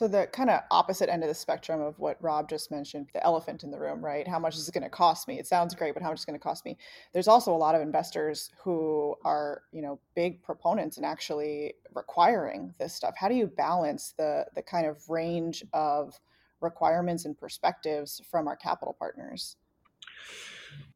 So 0.00 0.08
the 0.08 0.28
kind 0.32 0.48
of 0.48 0.62
opposite 0.70 1.10
end 1.10 1.24
of 1.24 1.28
the 1.28 1.34
spectrum 1.34 1.82
of 1.82 1.98
what 1.98 2.16
Rob 2.22 2.48
just 2.48 2.70
mentioned, 2.70 3.10
the 3.12 3.22
elephant 3.22 3.64
in 3.64 3.70
the 3.70 3.78
room, 3.78 4.02
right? 4.02 4.26
How 4.26 4.38
much 4.38 4.56
is 4.56 4.66
it 4.66 4.72
going 4.72 4.82
to 4.82 4.88
cost 4.88 5.28
me? 5.28 5.38
It 5.38 5.46
sounds 5.46 5.74
great, 5.74 5.92
but 5.92 6.02
how 6.02 6.08
much 6.08 6.20
is 6.20 6.22
it 6.22 6.28
going 6.28 6.38
to 6.38 6.42
cost 6.42 6.64
me? 6.64 6.78
There's 7.12 7.28
also 7.28 7.54
a 7.54 7.58
lot 7.58 7.74
of 7.74 7.82
investors 7.82 8.48
who 8.64 9.14
are, 9.26 9.64
you 9.72 9.82
know, 9.82 10.00
big 10.16 10.42
proponents 10.42 10.96
and 10.96 11.04
actually 11.04 11.74
requiring 11.94 12.72
this 12.78 12.94
stuff. 12.94 13.12
How 13.14 13.28
do 13.28 13.34
you 13.34 13.46
balance 13.46 14.14
the 14.16 14.46
the 14.54 14.62
kind 14.62 14.86
of 14.86 15.06
range 15.10 15.62
of 15.74 16.18
requirements 16.62 17.26
and 17.26 17.36
perspectives 17.36 18.22
from 18.30 18.48
our 18.48 18.56
capital 18.56 18.96
partners? 18.98 19.58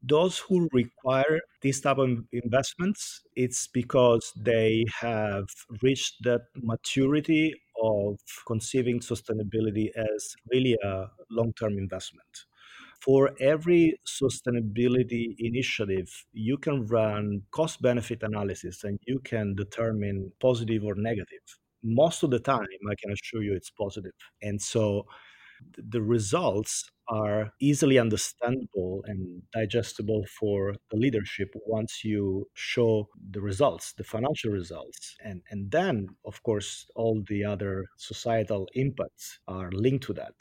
those 0.01 0.37
who 0.37 0.69
require 0.71 1.41
these 1.61 1.81
type 1.81 1.97
of 1.97 2.23
investments 2.31 3.21
it's 3.35 3.67
because 3.67 4.31
they 4.37 4.85
have 5.01 5.47
reached 5.81 6.23
that 6.23 6.43
maturity 6.55 7.53
of 7.81 8.19
conceiving 8.47 8.99
sustainability 8.99 9.89
as 9.95 10.35
really 10.51 10.77
a 10.83 11.05
long-term 11.29 11.77
investment. 11.77 12.45
For 13.01 13.31
every 13.39 13.99
sustainability 14.07 15.35
initiative 15.37 16.09
you 16.33 16.57
can 16.57 16.87
run 16.87 17.41
cost 17.51 17.81
benefit 17.81 18.23
analysis 18.23 18.83
and 18.83 18.99
you 19.05 19.19
can 19.19 19.55
determine 19.55 20.31
positive 20.39 20.83
or 20.83 20.95
negative. 20.95 21.45
Most 21.83 22.23
of 22.23 22.31
the 22.31 22.39
time 22.39 22.65
i 22.89 22.95
can 23.01 23.11
assure 23.11 23.43
you 23.43 23.53
it's 23.53 23.69
positive. 23.69 24.13
And 24.41 24.61
so 24.61 25.05
the 25.77 26.01
results 26.01 26.89
are 27.07 27.51
easily 27.59 27.99
understandable 27.99 29.03
and 29.05 29.41
digestible 29.53 30.23
for 30.39 30.73
the 30.89 30.97
leadership 30.97 31.49
once 31.65 32.03
you 32.03 32.47
show 32.55 33.07
the 33.31 33.41
results 33.41 33.93
the 33.93 34.03
financial 34.03 34.51
results 34.51 35.15
and 35.23 35.41
and 35.51 35.69
then 35.69 36.07
of 36.25 36.41
course 36.41 36.87
all 36.95 37.21
the 37.27 37.43
other 37.43 37.85
societal 37.97 38.67
impacts 38.73 39.39
are 39.47 39.69
linked 39.71 40.03
to 40.03 40.13
that 40.13 40.33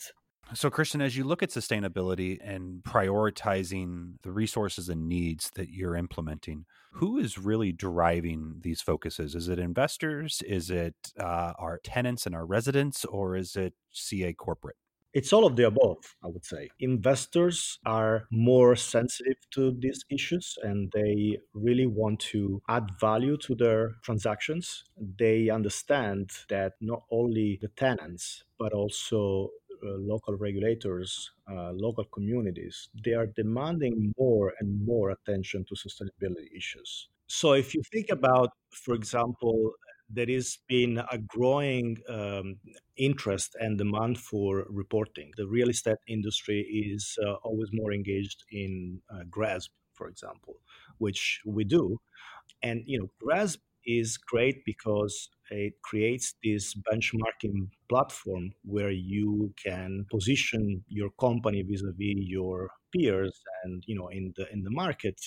so, 0.53 0.69
Christian, 0.69 1.01
as 1.01 1.17
you 1.17 1.25
look 1.25 1.43
at 1.43 1.49
sustainability 1.49 2.39
and 2.43 2.83
prioritizing 2.83 4.17
the 4.23 4.31
resources 4.31 4.89
and 4.91 5.09
needs 5.09 5.51
that 5.55 5.71
you're 5.71 5.97
implementing, 5.97 6.67
who 6.93 7.19
is 7.19 7.39
really 7.39 7.73
driving 7.73 8.57
these 8.61 8.83
focuses? 8.83 9.35
Is 9.35 9.49
it 9.49 9.59
investors? 9.59 10.43
Is 10.47 10.71
it 10.71 10.95
uh, 11.19 11.55
our 11.59 11.81
tenants 11.83 12.27
and 12.27 12.35
our 12.35 12.45
residents? 12.45 13.05
Or 13.07 13.37
is 13.37 13.57
it 13.57 13.73
CA 13.91 14.33
corporate? 14.35 14.77
It's 15.15 15.33
all 15.33 15.47
of 15.47 15.55
the 15.57 15.67
above, 15.67 15.99
I 16.25 16.27
would 16.27 16.45
say. 16.45 16.71
Investors 16.81 17.79
are 17.87 18.27
more 18.33 18.75
sensitive 18.75 19.37
to 19.53 19.71
these 19.79 20.05
issues 20.11 20.59
and 20.63 20.91
they 20.93 21.39
really 21.55 21.87
want 21.87 22.19
to 22.33 22.61
add 22.69 22.91
value 23.01 23.37
to 23.47 23.55
their 23.55 23.93
transactions. 24.03 24.83
They 25.19 25.49
understand 25.51 26.31
that 26.49 26.73
not 26.81 27.05
only 27.13 27.59
the 27.63 27.69
tenants, 27.69 28.43
but 28.59 28.73
also 28.73 29.51
uh, 29.85 29.91
local 29.99 30.35
regulators, 30.37 31.31
uh, 31.51 31.71
local 31.73 32.05
communities, 32.05 32.89
they 33.05 33.13
are 33.13 33.27
demanding 33.27 34.13
more 34.19 34.53
and 34.59 34.85
more 34.85 35.11
attention 35.11 35.65
to 35.69 35.75
sustainability 35.75 36.49
issues. 36.57 37.09
So, 37.27 37.53
if 37.53 37.75
you 37.75 37.83
think 37.93 38.11
about, 38.11 38.51
for 38.71 38.95
example, 38.95 39.73
there 40.15 40.27
has 40.29 40.59
been 40.69 41.03
a 41.11 41.19
growing 41.19 41.99
um, 42.09 42.57
interest 42.97 43.57
and 43.61 43.79
demand 43.79 44.19
for 44.19 44.67
reporting. 44.69 45.33
The 45.37 45.47
real 45.47 45.69
estate 45.71 45.99
industry 46.07 46.61
is 46.61 47.19
uh, 47.25 47.35
always 47.45 47.69
more 47.73 47.93
engaged 47.93 48.45
in 48.51 49.01
uh, 49.11 49.25
GRESB, 49.31 49.69
for 49.93 50.09
example, 50.09 50.57
which 50.99 51.41
we 51.45 51.65
do. 51.65 52.01
And 52.63 52.83
you 52.87 52.99
know, 52.99 53.11
GRESB 53.23 53.59
is 53.87 54.17
great 54.17 54.65
because 54.65 55.29
it 55.51 55.75
creates 55.83 56.35
this 56.43 56.75
benchmarking 56.75 57.69
platform 57.89 58.51
where 58.65 58.91
you 58.91 59.53
can 59.63 60.07
position 60.11 60.85
your 60.89 61.11
company 61.21 61.63
vis-a-vis 61.63 62.15
your 62.17 62.71
peers 62.95 63.41
and 63.65 63.83
you 63.87 63.95
know 63.97 64.09
in 64.09 64.33
the 64.37 64.51
in 64.53 64.63
the 64.63 64.71
market 64.71 65.21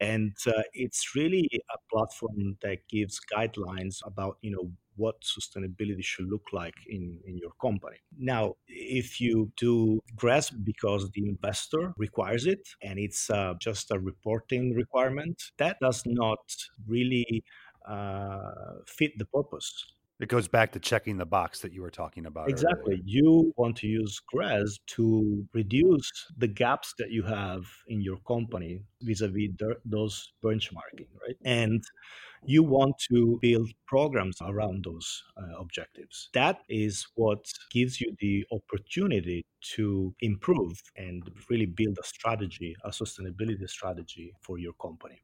and 0.00 0.34
uh, 0.46 0.62
it's 0.72 1.14
really 1.14 1.48
a 1.72 1.78
platform 1.92 2.56
that 2.62 2.78
gives 2.88 3.20
guidelines 3.32 3.98
about 4.06 4.36
you 4.42 4.50
know 4.50 4.70
what 4.96 5.16
sustainability 5.22 6.02
should 6.02 6.28
look 6.28 6.44
like 6.52 6.74
in, 6.88 7.18
in 7.26 7.36
your 7.38 7.50
company. 7.60 7.96
Now, 8.16 8.54
if 8.68 9.20
you 9.20 9.50
do 9.56 10.00
GRESB 10.16 10.64
because 10.64 11.10
the 11.10 11.28
investor 11.28 11.92
requires 11.96 12.46
it 12.46 12.60
and 12.82 12.98
it's 12.98 13.28
uh, 13.30 13.54
just 13.60 13.90
a 13.90 13.98
reporting 13.98 14.74
requirement, 14.74 15.42
that 15.58 15.78
does 15.80 16.02
not 16.06 16.38
really 16.86 17.44
uh, 17.84 18.80
fit 18.86 19.12
the 19.18 19.26
purpose. 19.26 19.84
It 20.20 20.28
goes 20.28 20.46
back 20.46 20.70
to 20.72 20.78
checking 20.78 21.18
the 21.18 21.26
box 21.26 21.60
that 21.60 21.72
you 21.72 21.82
were 21.82 21.90
talking 21.90 22.26
about. 22.26 22.48
Exactly. 22.48 22.94
earlier. 22.94 23.02
You 23.04 23.52
want 23.56 23.76
to 23.78 23.88
use 23.88 24.20
GRESB 24.32 24.78
to 24.86 25.44
reduce 25.52 26.10
the 26.38 26.46
gaps 26.46 26.94
that 26.98 27.10
you 27.10 27.24
have 27.24 27.64
in 27.88 28.00
your 28.00 28.18
company 28.26 28.82
vis-a-vis 29.02 29.50
those 29.84 30.32
benchmarking, 30.42 31.08
right? 31.20 31.36
And 31.44 31.82
you 32.46 32.62
want 32.62 32.94
to 33.10 33.38
build 33.42 33.70
programs 33.86 34.36
around 34.40 34.84
those 34.84 35.24
uh, 35.36 35.58
objectives. 35.58 36.28
That 36.32 36.60
is 36.68 37.06
what 37.16 37.46
gives 37.72 38.00
you 38.00 38.14
the 38.20 38.46
opportunity 38.52 39.44
to 39.74 40.14
improve 40.20 40.80
and 40.96 41.28
really 41.50 41.66
build 41.66 41.98
a 42.00 42.06
strategy, 42.06 42.76
a 42.84 42.90
sustainability 42.90 43.68
strategy 43.68 44.32
for 44.40 44.58
your 44.58 44.74
company. 44.74 45.22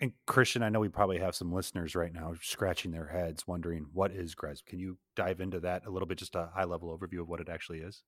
And 0.00 0.12
Christian, 0.26 0.62
I 0.62 0.70
know 0.70 0.80
we 0.80 0.88
probably 0.88 1.18
have 1.18 1.36
some 1.36 1.52
listeners 1.52 1.94
right 1.94 2.12
now 2.12 2.34
scratching 2.42 2.90
their 2.90 3.06
heads, 3.06 3.46
wondering 3.46 3.86
what 3.92 4.10
is 4.10 4.34
GRESB. 4.34 4.66
Can 4.66 4.78
you 4.80 4.98
dive 5.14 5.40
into 5.40 5.60
that 5.60 5.86
a 5.86 5.90
little 5.90 6.08
bit, 6.08 6.18
just 6.18 6.34
a 6.34 6.50
high 6.52 6.64
level 6.64 6.96
overview 6.96 7.20
of 7.20 7.28
what 7.28 7.40
it 7.40 7.48
actually 7.48 7.80
is? 7.80 8.02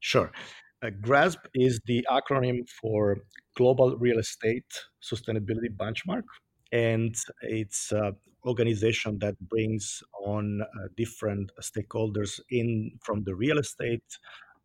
Sure. 0.00 0.30
Uh, 0.82 0.90
GRESB 1.00 1.36
is 1.54 1.80
the 1.86 2.06
acronym 2.10 2.66
for 2.80 3.18
Global 3.56 3.96
Real 3.98 4.18
Estate 4.18 4.72
Sustainability 5.02 5.68
Benchmark, 5.76 6.22
and 6.72 7.14
it's 7.42 7.92
an 7.92 8.14
organization 8.46 9.18
that 9.18 9.38
brings 9.40 10.02
on 10.24 10.62
uh, 10.62 10.88
different 10.96 11.50
stakeholders 11.60 12.40
in 12.50 12.92
from 13.02 13.24
the 13.24 13.34
real 13.34 13.58
estate 13.58 14.04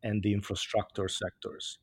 and 0.04 0.22
the 0.22 0.34
infrastructure 0.34 1.08
sectors. 1.08 1.80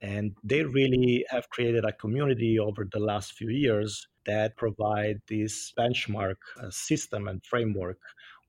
And 0.00 0.32
they 0.42 0.62
really 0.62 1.24
have 1.30 1.48
created 1.48 1.84
a 1.84 1.92
community 1.92 2.58
over 2.58 2.86
the 2.90 3.00
last 3.00 3.32
few 3.32 3.48
years 3.48 4.06
that 4.26 4.56
provide 4.56 5.20
this 5.28 5.72
benchmark 5.78 6.36
uh, 6.62 6.70
system 6.70 7.28
and 7.28 7.44
framework 7.44 7.98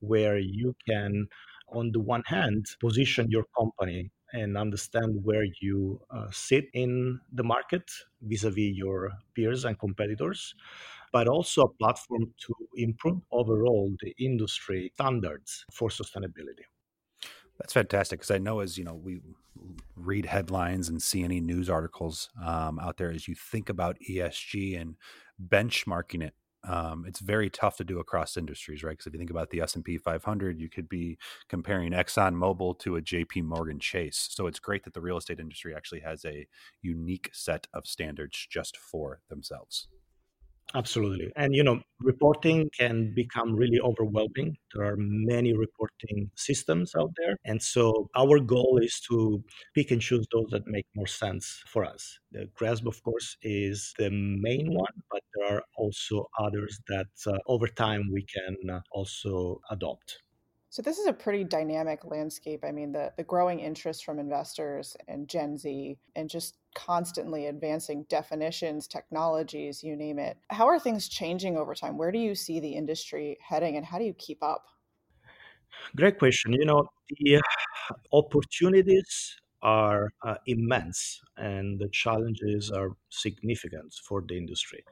where 0.00 0.38
you 0.38 0.74
can, 0.88 1.26
on 1.68 1.92
the 1.92 2.00
one 2.00 2.22
hand, 2.26 2.66
position 2.80 3.30
your 3.30 3.44
company 3.58 4.10
and 4.32 4.58
understand 4.58 5.24
where 5.24 5.46
you 5.60 6.00
uh, 6.10 6.26
sit 6.30 6.66
in 6.74 7.20
the 7.32 7.44
market 7.44 7.90
vis-a-vis 8.22 8.74
your 8.74 9.12
peers 9.34 9.64
and 9.64 9.78
competitors 9.78 10.54
but 11.12 11.28
also 11.28 11.62
a 11.62 11.74
platform 11.74 12.34
to 12.38 12.52
improve 12.76 13.20
overall 13.30 13.94
the 14.02 14.12
industry 14.18 14.90
standards 14.94 15.64
for 15.72 15.88
sustainability 15.88 16.66
that's 17.58 17.72
fantastic 17.72 18.20
because 18.20 18.30
I 18.30 18.38
know 18.38 18.60
as 18.60 18.76
you 18.78 18.84
know 18.84 18.94
we 18.94 19.20
read 19.96 20.26
headlines 20.26 20.88
and 20.88 21.02
see 21.02 21.24
any 21.24 21.40
news 21.40 21.70
articles 21.70 22.28
um, 22.44 22.78
out 22.78 22.96
there 22.96 23.10
as 23.10 23.26
you 23.26 23.34
think 23.34 23.68
about 23.68 23.96
ESG 24.08 24.80
and 24.80 24.96
benchmarking 25.42 26.22
it. 26.22 26.34
Um, 26.68 27.04
it's 27.06 27.20
very 27.20 27.48
tough 27.48 27.76
to 27.76 27.84
do 27.84 28.00
across 28.00 28.36
industries, 28.36 28.82
right? 28.82 28.90
Because 28.90 29.06
if 29.06 29.12
you 29.12 29.18
think 29.18 29.30
about 29.30 29.50
the 29.50 29.60
S 29.60 29.76
and 29.76 29.84
P 29.84 29.98
500, 29.98 30.58
you 30.58 30.68
could 30.68 30.88
be 30.88 31.16
comparing 31.48 31.92
Exxon 31.92 32.34
Mobil 32.34 32.76
to 32.80 32.96
a 32.96 33.00
J.P. 33.00 33.42
Morgan 33.42 33.78
Chase. 33.78 34.28
So 34.30 34.48
it's 34.48 34.58
great 34.58 34.82
that 34.84 34.94
the 34.94 35.00
real 35.00 35.16
estate 35.16 35.38
industry 35.38 35.74
actually 35.74 36.00
has 36.00 36.24
a 36.24 36.46
unique 36.82 37.30
set 37.32 37.68
of 37.72 37.86
standards 37.86 38.46
just 38.50 38.76
for 38.76 39.20
themselves. 39.28 39.86
Absolutely. 40.74 41.32
And, 41.36 41.54
you 41.54 41.62
know, 41.62 41.80
reporting 42.00 42.68
can 42.76 43.14
become 43.14 43.54
really 43.54 43.80
overwhelming. 43.80 44.56
There 44.74 44.84
are 44.84 44.96
many 44.98 45.54
reporting 45.56 46.30
systems 46.34 46.92
out 46.98 47.12
there. 47.16 47.36
And 47.44 47.62
so 47.62 48.10
our 48.16 48.40
goal 48.40 48.78
is 48.82 49.00
to 49.08 49.42
pick 49.74 49.90
and 49.92 50.02
choose 50.02 50.26
those 50.32 50.48
that 50.50 50.66
make 50.66 50.86
more 50.94 51.06
sense 51.06 51.62
for 51.66 51.84
us. 51.84 52.18
The 52.32 52.48
GRESB, 52.58 52.86
of 52.88 53.02
course, 53.04 53.36
is 53.42 53.94
the 53.98 54.10
main 54.10 54.74
one, 54.74 54.92
but 55.10 55.22
there 55.34 55.56
are 55.56 55.62
also 55.76 56.26
others 56.38 56.80
that 56.88 57.06
uh, 57.26 57.38
over 57.46 57.68
time 57.68 58.10
we 58.12 58.24
can 58.26 58.56
uh, 58.68 58.80
also 58.92 59.60
adopt. 59.70 60.18
So 60.76 60.82
this 60.82 60.98
is 60.98 61.06
a 61.06 61.12
pretty 61.14 61.42
dynamic 61.42 62.04
landscape. 62.04 62.62
I 62.62 62.70
mean, 62.70 62.92
the, 62.92 63.10
the 63.16 63.22
growing 63.22 63.60
interest 63.60 64.04
from 64.04 64.18
investors 64.18 64.94
and 65.08 65.26
Gen 65.26 65.56
Z 65.56 65.96
and 66.14 66.28
just 66.28 66.58
constantly 66.74 67.46
advancing 67.46 68.04
definitions, 68.10 68.86
technologies, 68.86 69.82
you 69.82 69.96
name 69.96 70.18
it. 70.18 70.36
How 70.50 70.66
are 70.66 70.78
things 70.78 71.08
changing 71.08 71.56
over 71.56 71.74
time? 71.74 71.96
Where 71.96 72.12
do 72.12 72.18
you 72.18 72.34
see 72.34 72.60
the 72.60 72.74
industry 72.74 73.38
heading 73.40 73.78
and 73.78 73.86
how 73.86 73.96
do 73.96 74.04
you 74.04 74.12
keep 74.18 74.42
up? 74.42 74.66
Great 75.96 76.18
question. 76.18 76.52
You 76.52 76.66
know, 76.66 76.90
the 77.08 77.40
opportunities 78.12 79.34
are 79.62 80.10
uh, 80.26 80.34
immense 80.46 81.22
and 81.38 81.78
the 81.78 81.88
challenges 81.88 82.70
are 82.70 82.90
significant 83.08 83.94
for 84.06 84.22
the 84.28 84.36
industry 84.36 84.84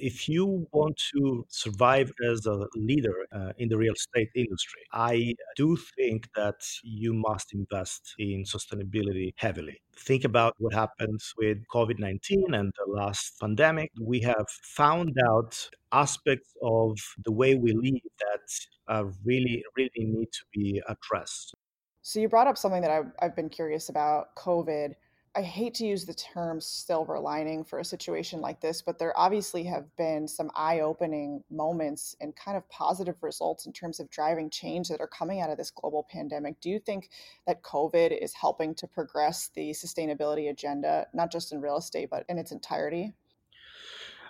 if 0.00 0.28
you 0.28 0.66
want 0.72 1.00
to 1.14 1.46
survive 1.48 2.12
as 2.30 2.46
a 2.46 2.66
leader 2.74 3.26
uh, 3.32 3.52
in 3.58 3.68
the 3.68 3.76
real 3.76 3.94
estate 3.94 4.30
industry, 4.34 4.82
I 4.92 5.34
do 5.56 5.76
think 5.96 6.28
that 6.34 6.60
you 6.82 7.14
must 7.14 7.54
invest 7.54 8.14
in 8.18 8.44
sustainability 8.44 9.32
heavily. 9.36 9.80
Think 9.98 10.24
about 10.24 10.54
what 10.58 10.74
happens 10.74 11.32
with 11.38 11.58
COVID 11.72 11.98
19 11.98 12.54
and 12.54 12.72
the 12.76 12.92
last 12.92 13.38
pandemic. 13.40 13.90
We 14.00 14.20
have 14.20 14.46
found 14.62 15.16
out 15.26 15.68
aspects 15.92 16.52
of 16.62 16.98
the 17.24 17.32
way 17.32 17.54
we 17.54 17.72
live 17.72 18.02
that 18.20 18.48
uh, 18.88 19.04
really, 19.24 19.64
really 19.76 19.90
need 19.96 20.30
to 20.32 20.44
be 20.52 20.82
addressed. 20.88 21.54
So, 22.02 22.20
you 22.20 22.28
brought 22.28 22.46
up 22.46 22.56
something 22.56 22.82
that 22.82 22.90
I've, 22.90 23.10
I've 23.20 23.34
been 23.34 23.48
curious 23.48 23.88
about 23.88 24.34
COVID 24.36 24.94
I 25.36 25.42
hate 25.42 25.74
to 25.74 25.86
use 25.86 26.06
the 26.06 26.14
term 26.14 26.62
silver 26.62 27.20
lining 27.20 27.62
for 27.62 27.78
a 27.78 27.84
situation 27.84 28.40
like 28.40 28.62
this, 28.62 28.80
but 28.80 28.98
there 28.98 29.16
obviously 29.18 29.64
have 29.64 29.94
been 29.96 30.26
some 30.26 30.50
eye 30.54 30.80
opening 30.80 31.44
moments 31.50 32.16
and 32.22 32.34
kind 32.34 32.56
of 32.56 32.66
positive 32.70 33.16
results 33.20 33.66
in 33.66 33.74
terms 33.74 34.00
of 34.00 34.08
driving 34.08 34.48
change 34.48 34.88
that 34.88 35.02
are 35.02 35.06
coming 35.06 35.42
out 35.42 35.50
of 35.50 35.58
this 35.58 35.70
global 35.70 36.06
pandemic. 36.10 36.58
Do 36.62 36.70
you 36.70 36.78
think 36.78 37.10
that 37.46 37.62
COVID 37.62 38.18
is 38.18 38.32
helping 38.32 38.74
to 38.76 38.86
progress 38.86 39.50
the 39.54 39.72
sustainability 39.72 40.48
agenda, 40.48 41.06
not 41.12 41.30
just 41.30 41.52
in 41.52 41.60
real 41.60 41.76
estate, 41.76 42.08
but 42.10 42.24
in 42.30 42.38
its 42.38 42.50
entirety? 42.50 43.12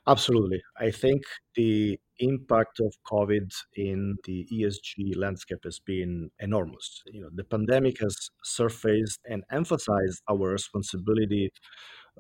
Absolutely. 0.08 0.62
I 0.78 0.90
think 0.90 1.22
the 1.56 1.98
impact 2.20 2.80
of 2.80 2.94
COVID 3.10 3.50
in 3.74 4.16
the 4.24 4.46
ESG 4.52 5.14
landscape 5.16 5.58
has 5.64 5.80
been 5.80 6.30
enormous. 6.38 7.02
You 7.06 7.22
know, 7.22 7.30
the 7.34 7.44
pandemic 7.44 7.98
has 8.00 8.16
surfaced 8.44 9.20
and 9.28 9.42
emphasized 9.50 10.22
our 10.30 10.48
responsibility 10.58 11.50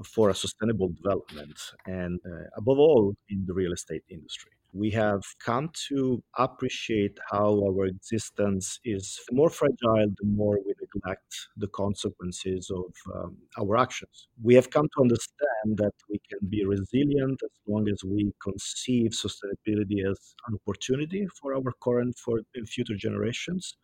for 0.04 0.30
a 0.30 0.34
sustainable 0.34 0.90
development 0.90 1.58
and 1.86 2.20
uh, 2.26 2.44
above 2.56 2.78
all 2.78 3.14
in 3.30 3.44
the 3.46 3.54
real 3.54 3.72
estate 3.72 4.02
industry. 4.10 4.52
We 4.72 4.90
have 4.90 5.22
come 5.44 5.70
to 5.88 6.22
appreciate 6.36 7.18
how 7.30 7.62
our 7.66 7.86
existence 7.86 8.78
is 8.84 9.20
more 9.32 9.50
fragile 9.50 10.08
the 10.20 10.26
more 10.26 10.58
we 10.64 10.74
neglect 10.80 11.48
the 11.56 11.68
consequences 11.68 12.70
of 12.70 12.92
um, 13.14 13.36
our 13.58 13.76
actions. 13.76 14.28
We 14.42 14.54
have 14.54 14.70
come 14.70 14.86
to 14.96 15.02
understand 15.02 15.76
that 15.76 15.94
we 16.10 16.20
can 16.28 16.48
be 16.48 16.64
resilient 16.64 17.40
as 17.42 17.50
long 17.66 17.88
as 17.88 18.02
we 18.04 18.32
conceive 18.42 19.10
sustainability 19.12 20.08
as 20.08 20.18
an 20.48 20.58
opportunity 20.60 21.26
for 21.40 21.54
our 21.54 21.72
current 21.82 22.16
for 22.18 22.40
future 22.66 22.96
generations 22.96 23.76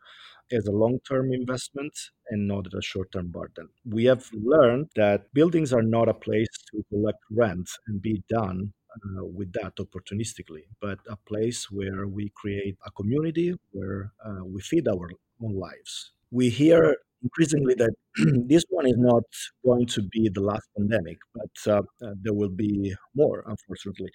as 0.53 0.66
a 0.66 0.73
long 0.73 0.99
term 1.09 1.33
investment 1.33 1.92
and 2.31 2.47
not 2.47 2.66
a 2.66 2.83
short 2.83 3.11
term 3.12 3.29
burden. 3.31 3.68
We 3.85 4.05
have 4.05 4.29
learned 4.33 4.90
that 4.97 5.33
buildings 5.33 5.73
are 5.73 5.83
not 5.83 6.09
a 6.09 6.14
place 6.14 6.49
to 6.71 6.85
collect 6.90 7.18
rent 7.31 7.68
and 7.87 8.01
be 8.01 8.23
done 8.29 8.73
uh, 8.96 9.24
with 9.24 9.52
that 9.55 9.76
opportunistically, 9.76 10.64
but 10.81 10.98
a 11.09 11.16
place 11.16 11.70
where 11.70 12.07
we 12.07 12.31
create 12.37 12.76
a 12.87 12.90
community 12.90 13.55
where 13.72 14.12
uh, 14.24 14.44
we 14.44 14.61
feed 14.61 14.88
our 14.88 15.11
own 15.42 15.55
lives. 15.55 16.12
We 16.31 16.48
hear 16.48 16.96
increasingly 17.22 17.74
that 17.74 17.94
this 18.48 18.64
one 18.68 18.87
is 18.87 18.98
not 18.98 19.24
going 19.64 19.87
to 19.87 20.02
be 20.02 20.28
the 20.28 20.40
last 20.40 20.68
pandemic, 20.76 21.18
but 21.35 21.72
uh, 21.72 21.83
uh 22.05 22.14
there 22.22 22.35
will 22.35 22.55
be 22.66 22.94
more, 23.14 23.44
unfortunately. 23.46 24.11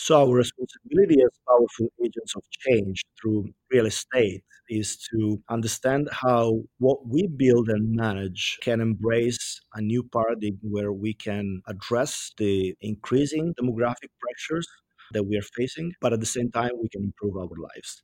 So 0.00 0.20
our 0.20 0.32
responsibility 0.32 1.20
as 1.22 1.30
powerful 1.48 1.88
agents 2.04 2.36
of 2.36 2.42
change 2.50 3.02
through 3.20 3.48
real 3.72 3.86
estate 3.86 4.44
is 4.68 4.96
to 5.10 5.42
understand 5.48 6.08
how 6.12 6.62
what 6.78 7.04
we 7.08 7.26
build 7.26 7.68
and 7.68 7.96
manage 7.96 8.58
can 8.62 8.80
embrace 8.80 9.60
a 9.74 9.80
new 9.80 10.04
paradigm 10.04 10.56
where 10.62 10.92
we 10.92 11.14
can 11.14 11.62
address 11.66 12.30
the 12.38 12.76
increasing 12.80 13.52
demographic 13.60 14.10
pressures 14.20 14.68
that 15.14 15.24
we 15.24 15.36
are 15.36 15.48
facing, 15.56 15.92
but 16.00 16.12
at 16.12 16.20
the 16.20 16.26
same 16.26 16.52
time 16.52 16.70
we 16.80 16.88
can 16.90 17.02
improve 17.02 17.36
our 17.36 17.48
lives. 17.60 18.00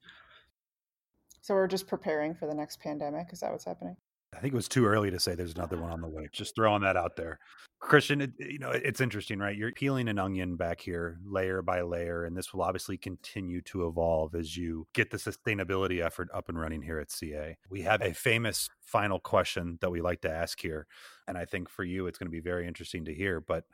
So 1.42 1.54
we're 1.54 1.68
just 1.68 1.87
preparing 1.87 2.35
for 2.35 2.48
the 2.48 2.54
next 2.54 2.80
pandemic. 2.80 3.28
Is 3.33 3.38
that 3.40 3.52
what's 3.52 3.66
happening? 3.66 3.96
I 4.37 4.40
think 4.40 4.53
it 4.53 4.57
was 4.57 4.68
too 4.68 4.87
early 4.87 5.11
to 5.11 5.20
say 5.20 5.35
there's 5.35 5.55
another 5.55 5.81
one 5.81 5.90
on 5.90 6.01
the 6.01 6.09
way. 6.09 6.29
Just 6.33 6.55
throwing 6.55 6.83
that 6.83 6.97
out 6.97 7.16
there. 7.16 7.38
Christian, 7.81 8.23
it, 8.23 8.33
you 8.38 8.59
know, 8.59 8.70
it's 8.70 9.01
interesting, 9.01 9.38
right? 9.38 9.57
You're 9.57 9.73
peeling 9.73 10.09
an 10.09 10.18
onion 10.18 10.57
back 10.57 10.81
here 10.81 11.18
layer 11.25 11.61
by 11.61 11.83
layer, 11.83 12.25
and 12.25 12.37
this 12.37 12.53
will 12.53 12.62
obviously 12.62 12.97
continue 12.97 13.61
to 13.62 13.87
evolve 13.87 14.35
as 14.35 14.57
you 14.57 14.87
get 14.94 15.11
the 15.11 15.18
sustainability 15.18 16.05
effort 16.05 16.29
up 16.33 16.49
and 16.49 16.59
running 16.59 16.83
here 16.83 16.99
at 16.99 17.11
CA. 17.11 17.57
We 17.68 17.83
have 17.83 18.01
a 18.01 18.14
famous 18.14 18.68
final 18.81 19.20
question 19.20 19.79
that 19.83 19.90
we 19.90 20.01
like 20.01 20.23
to 20.23 20.31
ask 20.31 20.61
here. 20.61 20.87
And 21.29 21.37
I 21.37 21.44
think 21.44 21.68
for 21.68 21.85
you, 21.85 22.07
it's 22.07 22.18
going 22.18 22.29
to 22.29 22.31
be 22.31 22.40
very 22.40 22.66
interesting 22.66 23.05
to 23.05 23.14
hear. 23.14 23.40
But, 23.40 23.64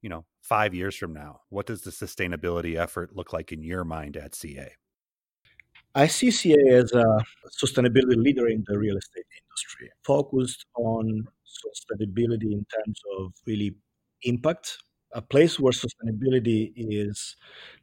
you 0.00 0.08
know, 0.08 0.26
five 0.42 0.72
years 0.72 0.94
from 0.94 1.12
now, 1.12 1.40
what 1.48 1.66
does 1.66 1.82
the 1.82 1.90
sustainability 1.90 2.76
effort 2.76 3.16
look 3.16 3.32
like 3.32 3.50
in 3.50 3.62
your 3.62 3.84
mind 3.84 4.16
at 4.16 4.34
CA? 4.34 4.70
I 5.96 6.08
see 6.08 6.30
CA 6.30 6.56
as 6.74 6.92
a 6.92 7.06
sustainability 7.58 8.16
leader 8.16 8.48
in 8.48 8.62
the 8.68 8.78
real 8.78 8.98
estate 8.98 9.24
industry, 9.40 9.88
focused 10.04 10.66
on 10.74 11.26
sustainability 11.64 12.52
in 12.52 12.66
terms 12.76 13.00
of 13.18 13.32
really 13.46 13.74
impact, 14.24 14.76
a 15.14 15.22
place 15.22 15.58
where 15.58 15.72
sustainability 15.72 16.72
is 16.76 17.34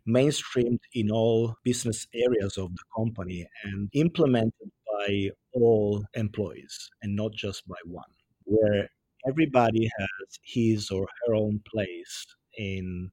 mainstreamed 0.07 0.81
in 0.93 1.09
all 1.09 1.55
business 1.63 2.05
areas 2.13 2.59
of 2.59 2.69
the 2.75 2.83
company 2.95 3.47
and 3.63 3.89
implemented 3.93 4.69
by 4.91 5.31
all 5.53 6.05
employees 6.13 6.91
and 7.01 7.15
not 7.15 7.31
just 7.33 7.67
by 7.67 7.81
one, 7.85 8.13
where 8.43 8.87
everybody 9.27 9.89
has 9.97 10.27
his 10.43 10.91
or 10.91 11.07
her 11.25 11.33
own 11.33 11.59
place 11.67 12.27
in 12.59 13.09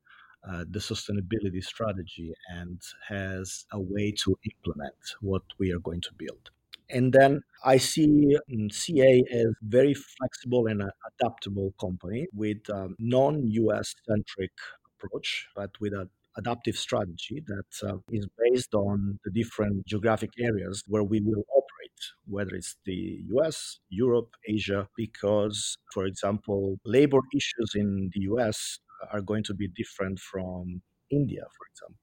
uh, 0.48 0.64
the 0.70 0.78
sustainability 0.78 1.62
strategy 1.62 2.32
and 2.50 2.80
has 3.06 3.66
a 3.72 3.80
way 3.80 4.12
to 4.12 4.36
implement 4.44 4.94
what 5.20 5.42
we 5.58 5.70
are 5.72 5.80
going 5.80 6.00
to 6.00 6.10
build. 6.16 6.50
And 6.88 7.12
then 7.12 7.42
I 7.64 7.76
see 7.76 8.36
mm, 8.50 8.72
CA 8.72 9.22
as 9.32 9.54
very 9.62 9.94
flexible 9.94 10.66
and 10.66 10.82
adaptable 11.10 11.72
company 11.80 12.26
with 12.32 12.68
a 12.68 12.88
non-US 12.98 13.94
centric 14.08 14.52
approach, 14.96 15.48
but 15.54 15.70
with 15.80 15.92
an 15.92 16.10
adaptive 16.36 16.76
strategy 16.76 17.42
that 17.46 17.88
uh, 17.88 17.98
is 18.10 18.26
based 18.38 18.74
on 18.74 19.18
the 19.24 19.30
different 19.30 19.86
geographic 19.86 20.30
areas 20.38 20.82
where 20.86 21.04
we 21.04 21.20
will 21.20 21.44
operate, 21.54 22.00
whether 22.26 22.54
it's 22.54 22.76
the 22.84 23.20
US, 23.34 23.78
Europe, 23.88 24.34
Asia, 24.48 24.88
because, 24.96 25.76
for 25.92 26.06
example, 26.06 26.78
labor 26.84 27.20
issues 27.34 27.72
in 27.74 28.10
the 28.14 28.20
US 28.32 28.80
are 29.12 29.20
going 29.20 29.44
to 29.44 29.54
be 29.54 29.68
different 29.68 30.18
from 30.18 30.82
India, 31.10 31.42
for 31.42 31.66
example. 31.72 31.96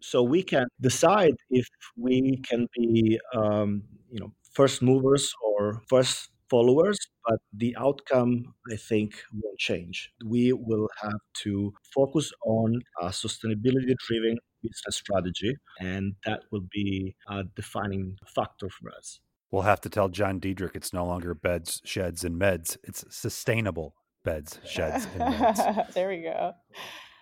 So 0.00 0.22
we 0.22 0.42
can 0.42 0.66
decide 0.80 1.34
if 1.50 1.66
we 1.96 2.40
can 2.48 2.66
be, 2.76 3.20
um, 3.34 3.82
you 4.10 4.18
know, 4.20 4.32
first 4.52 4.82
movers 4.82 5.32
or 5.44 5.82
first 5.88 6.30
followers, 6.48 6.98
but 7.28 7.38
the 7.52 7.76
outcome, 7.78 8.54
I 8.72 8.76
think, 8.76 9.22
won't 9.32 9.58
change. 9.58 10.10
We 10.24 10.52
will 10.52 10.88
have 11.02 11.20
to 11.42 11.72
focus 11.94 12.32
on 12.44 12.80
a 13.00 13.06
sustainability-driven 13.06 14.38
business 14.62 14.96
strategy, 14.96 15.56
and 15.78 16.14
that 16.24 16.40
will 16.50 16.66
be 16.72 17.14
a 17.28 17.44
defining 17.54 18.16
factor 18.34 18.68
for 18.68 18.90
us. 18.90 19.20
We'll 19.50 19.62
have 19.62 19.80
to 19.82 19.88
tell 19.88 20.08
John 20.08 20.38
Diedrich 20.38 20.74
it's 20.74 20.92
no 20.92 21.04
longer 21.04 21.34
beds, 21.34 21.80
sheds, 21.84 22.24
and 22.24 22.40
meds. 22.40 22.76
It's 22.84 23.04
sustainable 23.10 23.94
beds, 24.24 24.58
sheds, 24.64 25.06
there 25.94 26.08
we 26.08 26.22
go. 26.22 26.52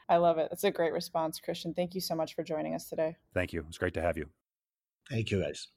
I 0.08 0.16
love 0.16 0.38
it. 0.38 0.48
That's 0.50 0.64
a 0.64 0.70
great 0.70 0.92
response, 0.92 1.38
Christian. 1.38 1.74
Thank 1.74 1.94
you 1.94 2.00
so 2.00 2.14
much 2.14 2.34
for 2.34 2.42
joining 2.42 2.74
us 2.74 2.88
today. 2.88 3.16
Thank 3.34 3.52
you. 3.52 3.64
It's 3.68 3.78
great 3.78 3.94
to 3.94 4.02
have 4.02 4.16
you. 4.16 4.26
Thank 5.10 5.30
you, 5.30 5.42
guys. 5.42 5.68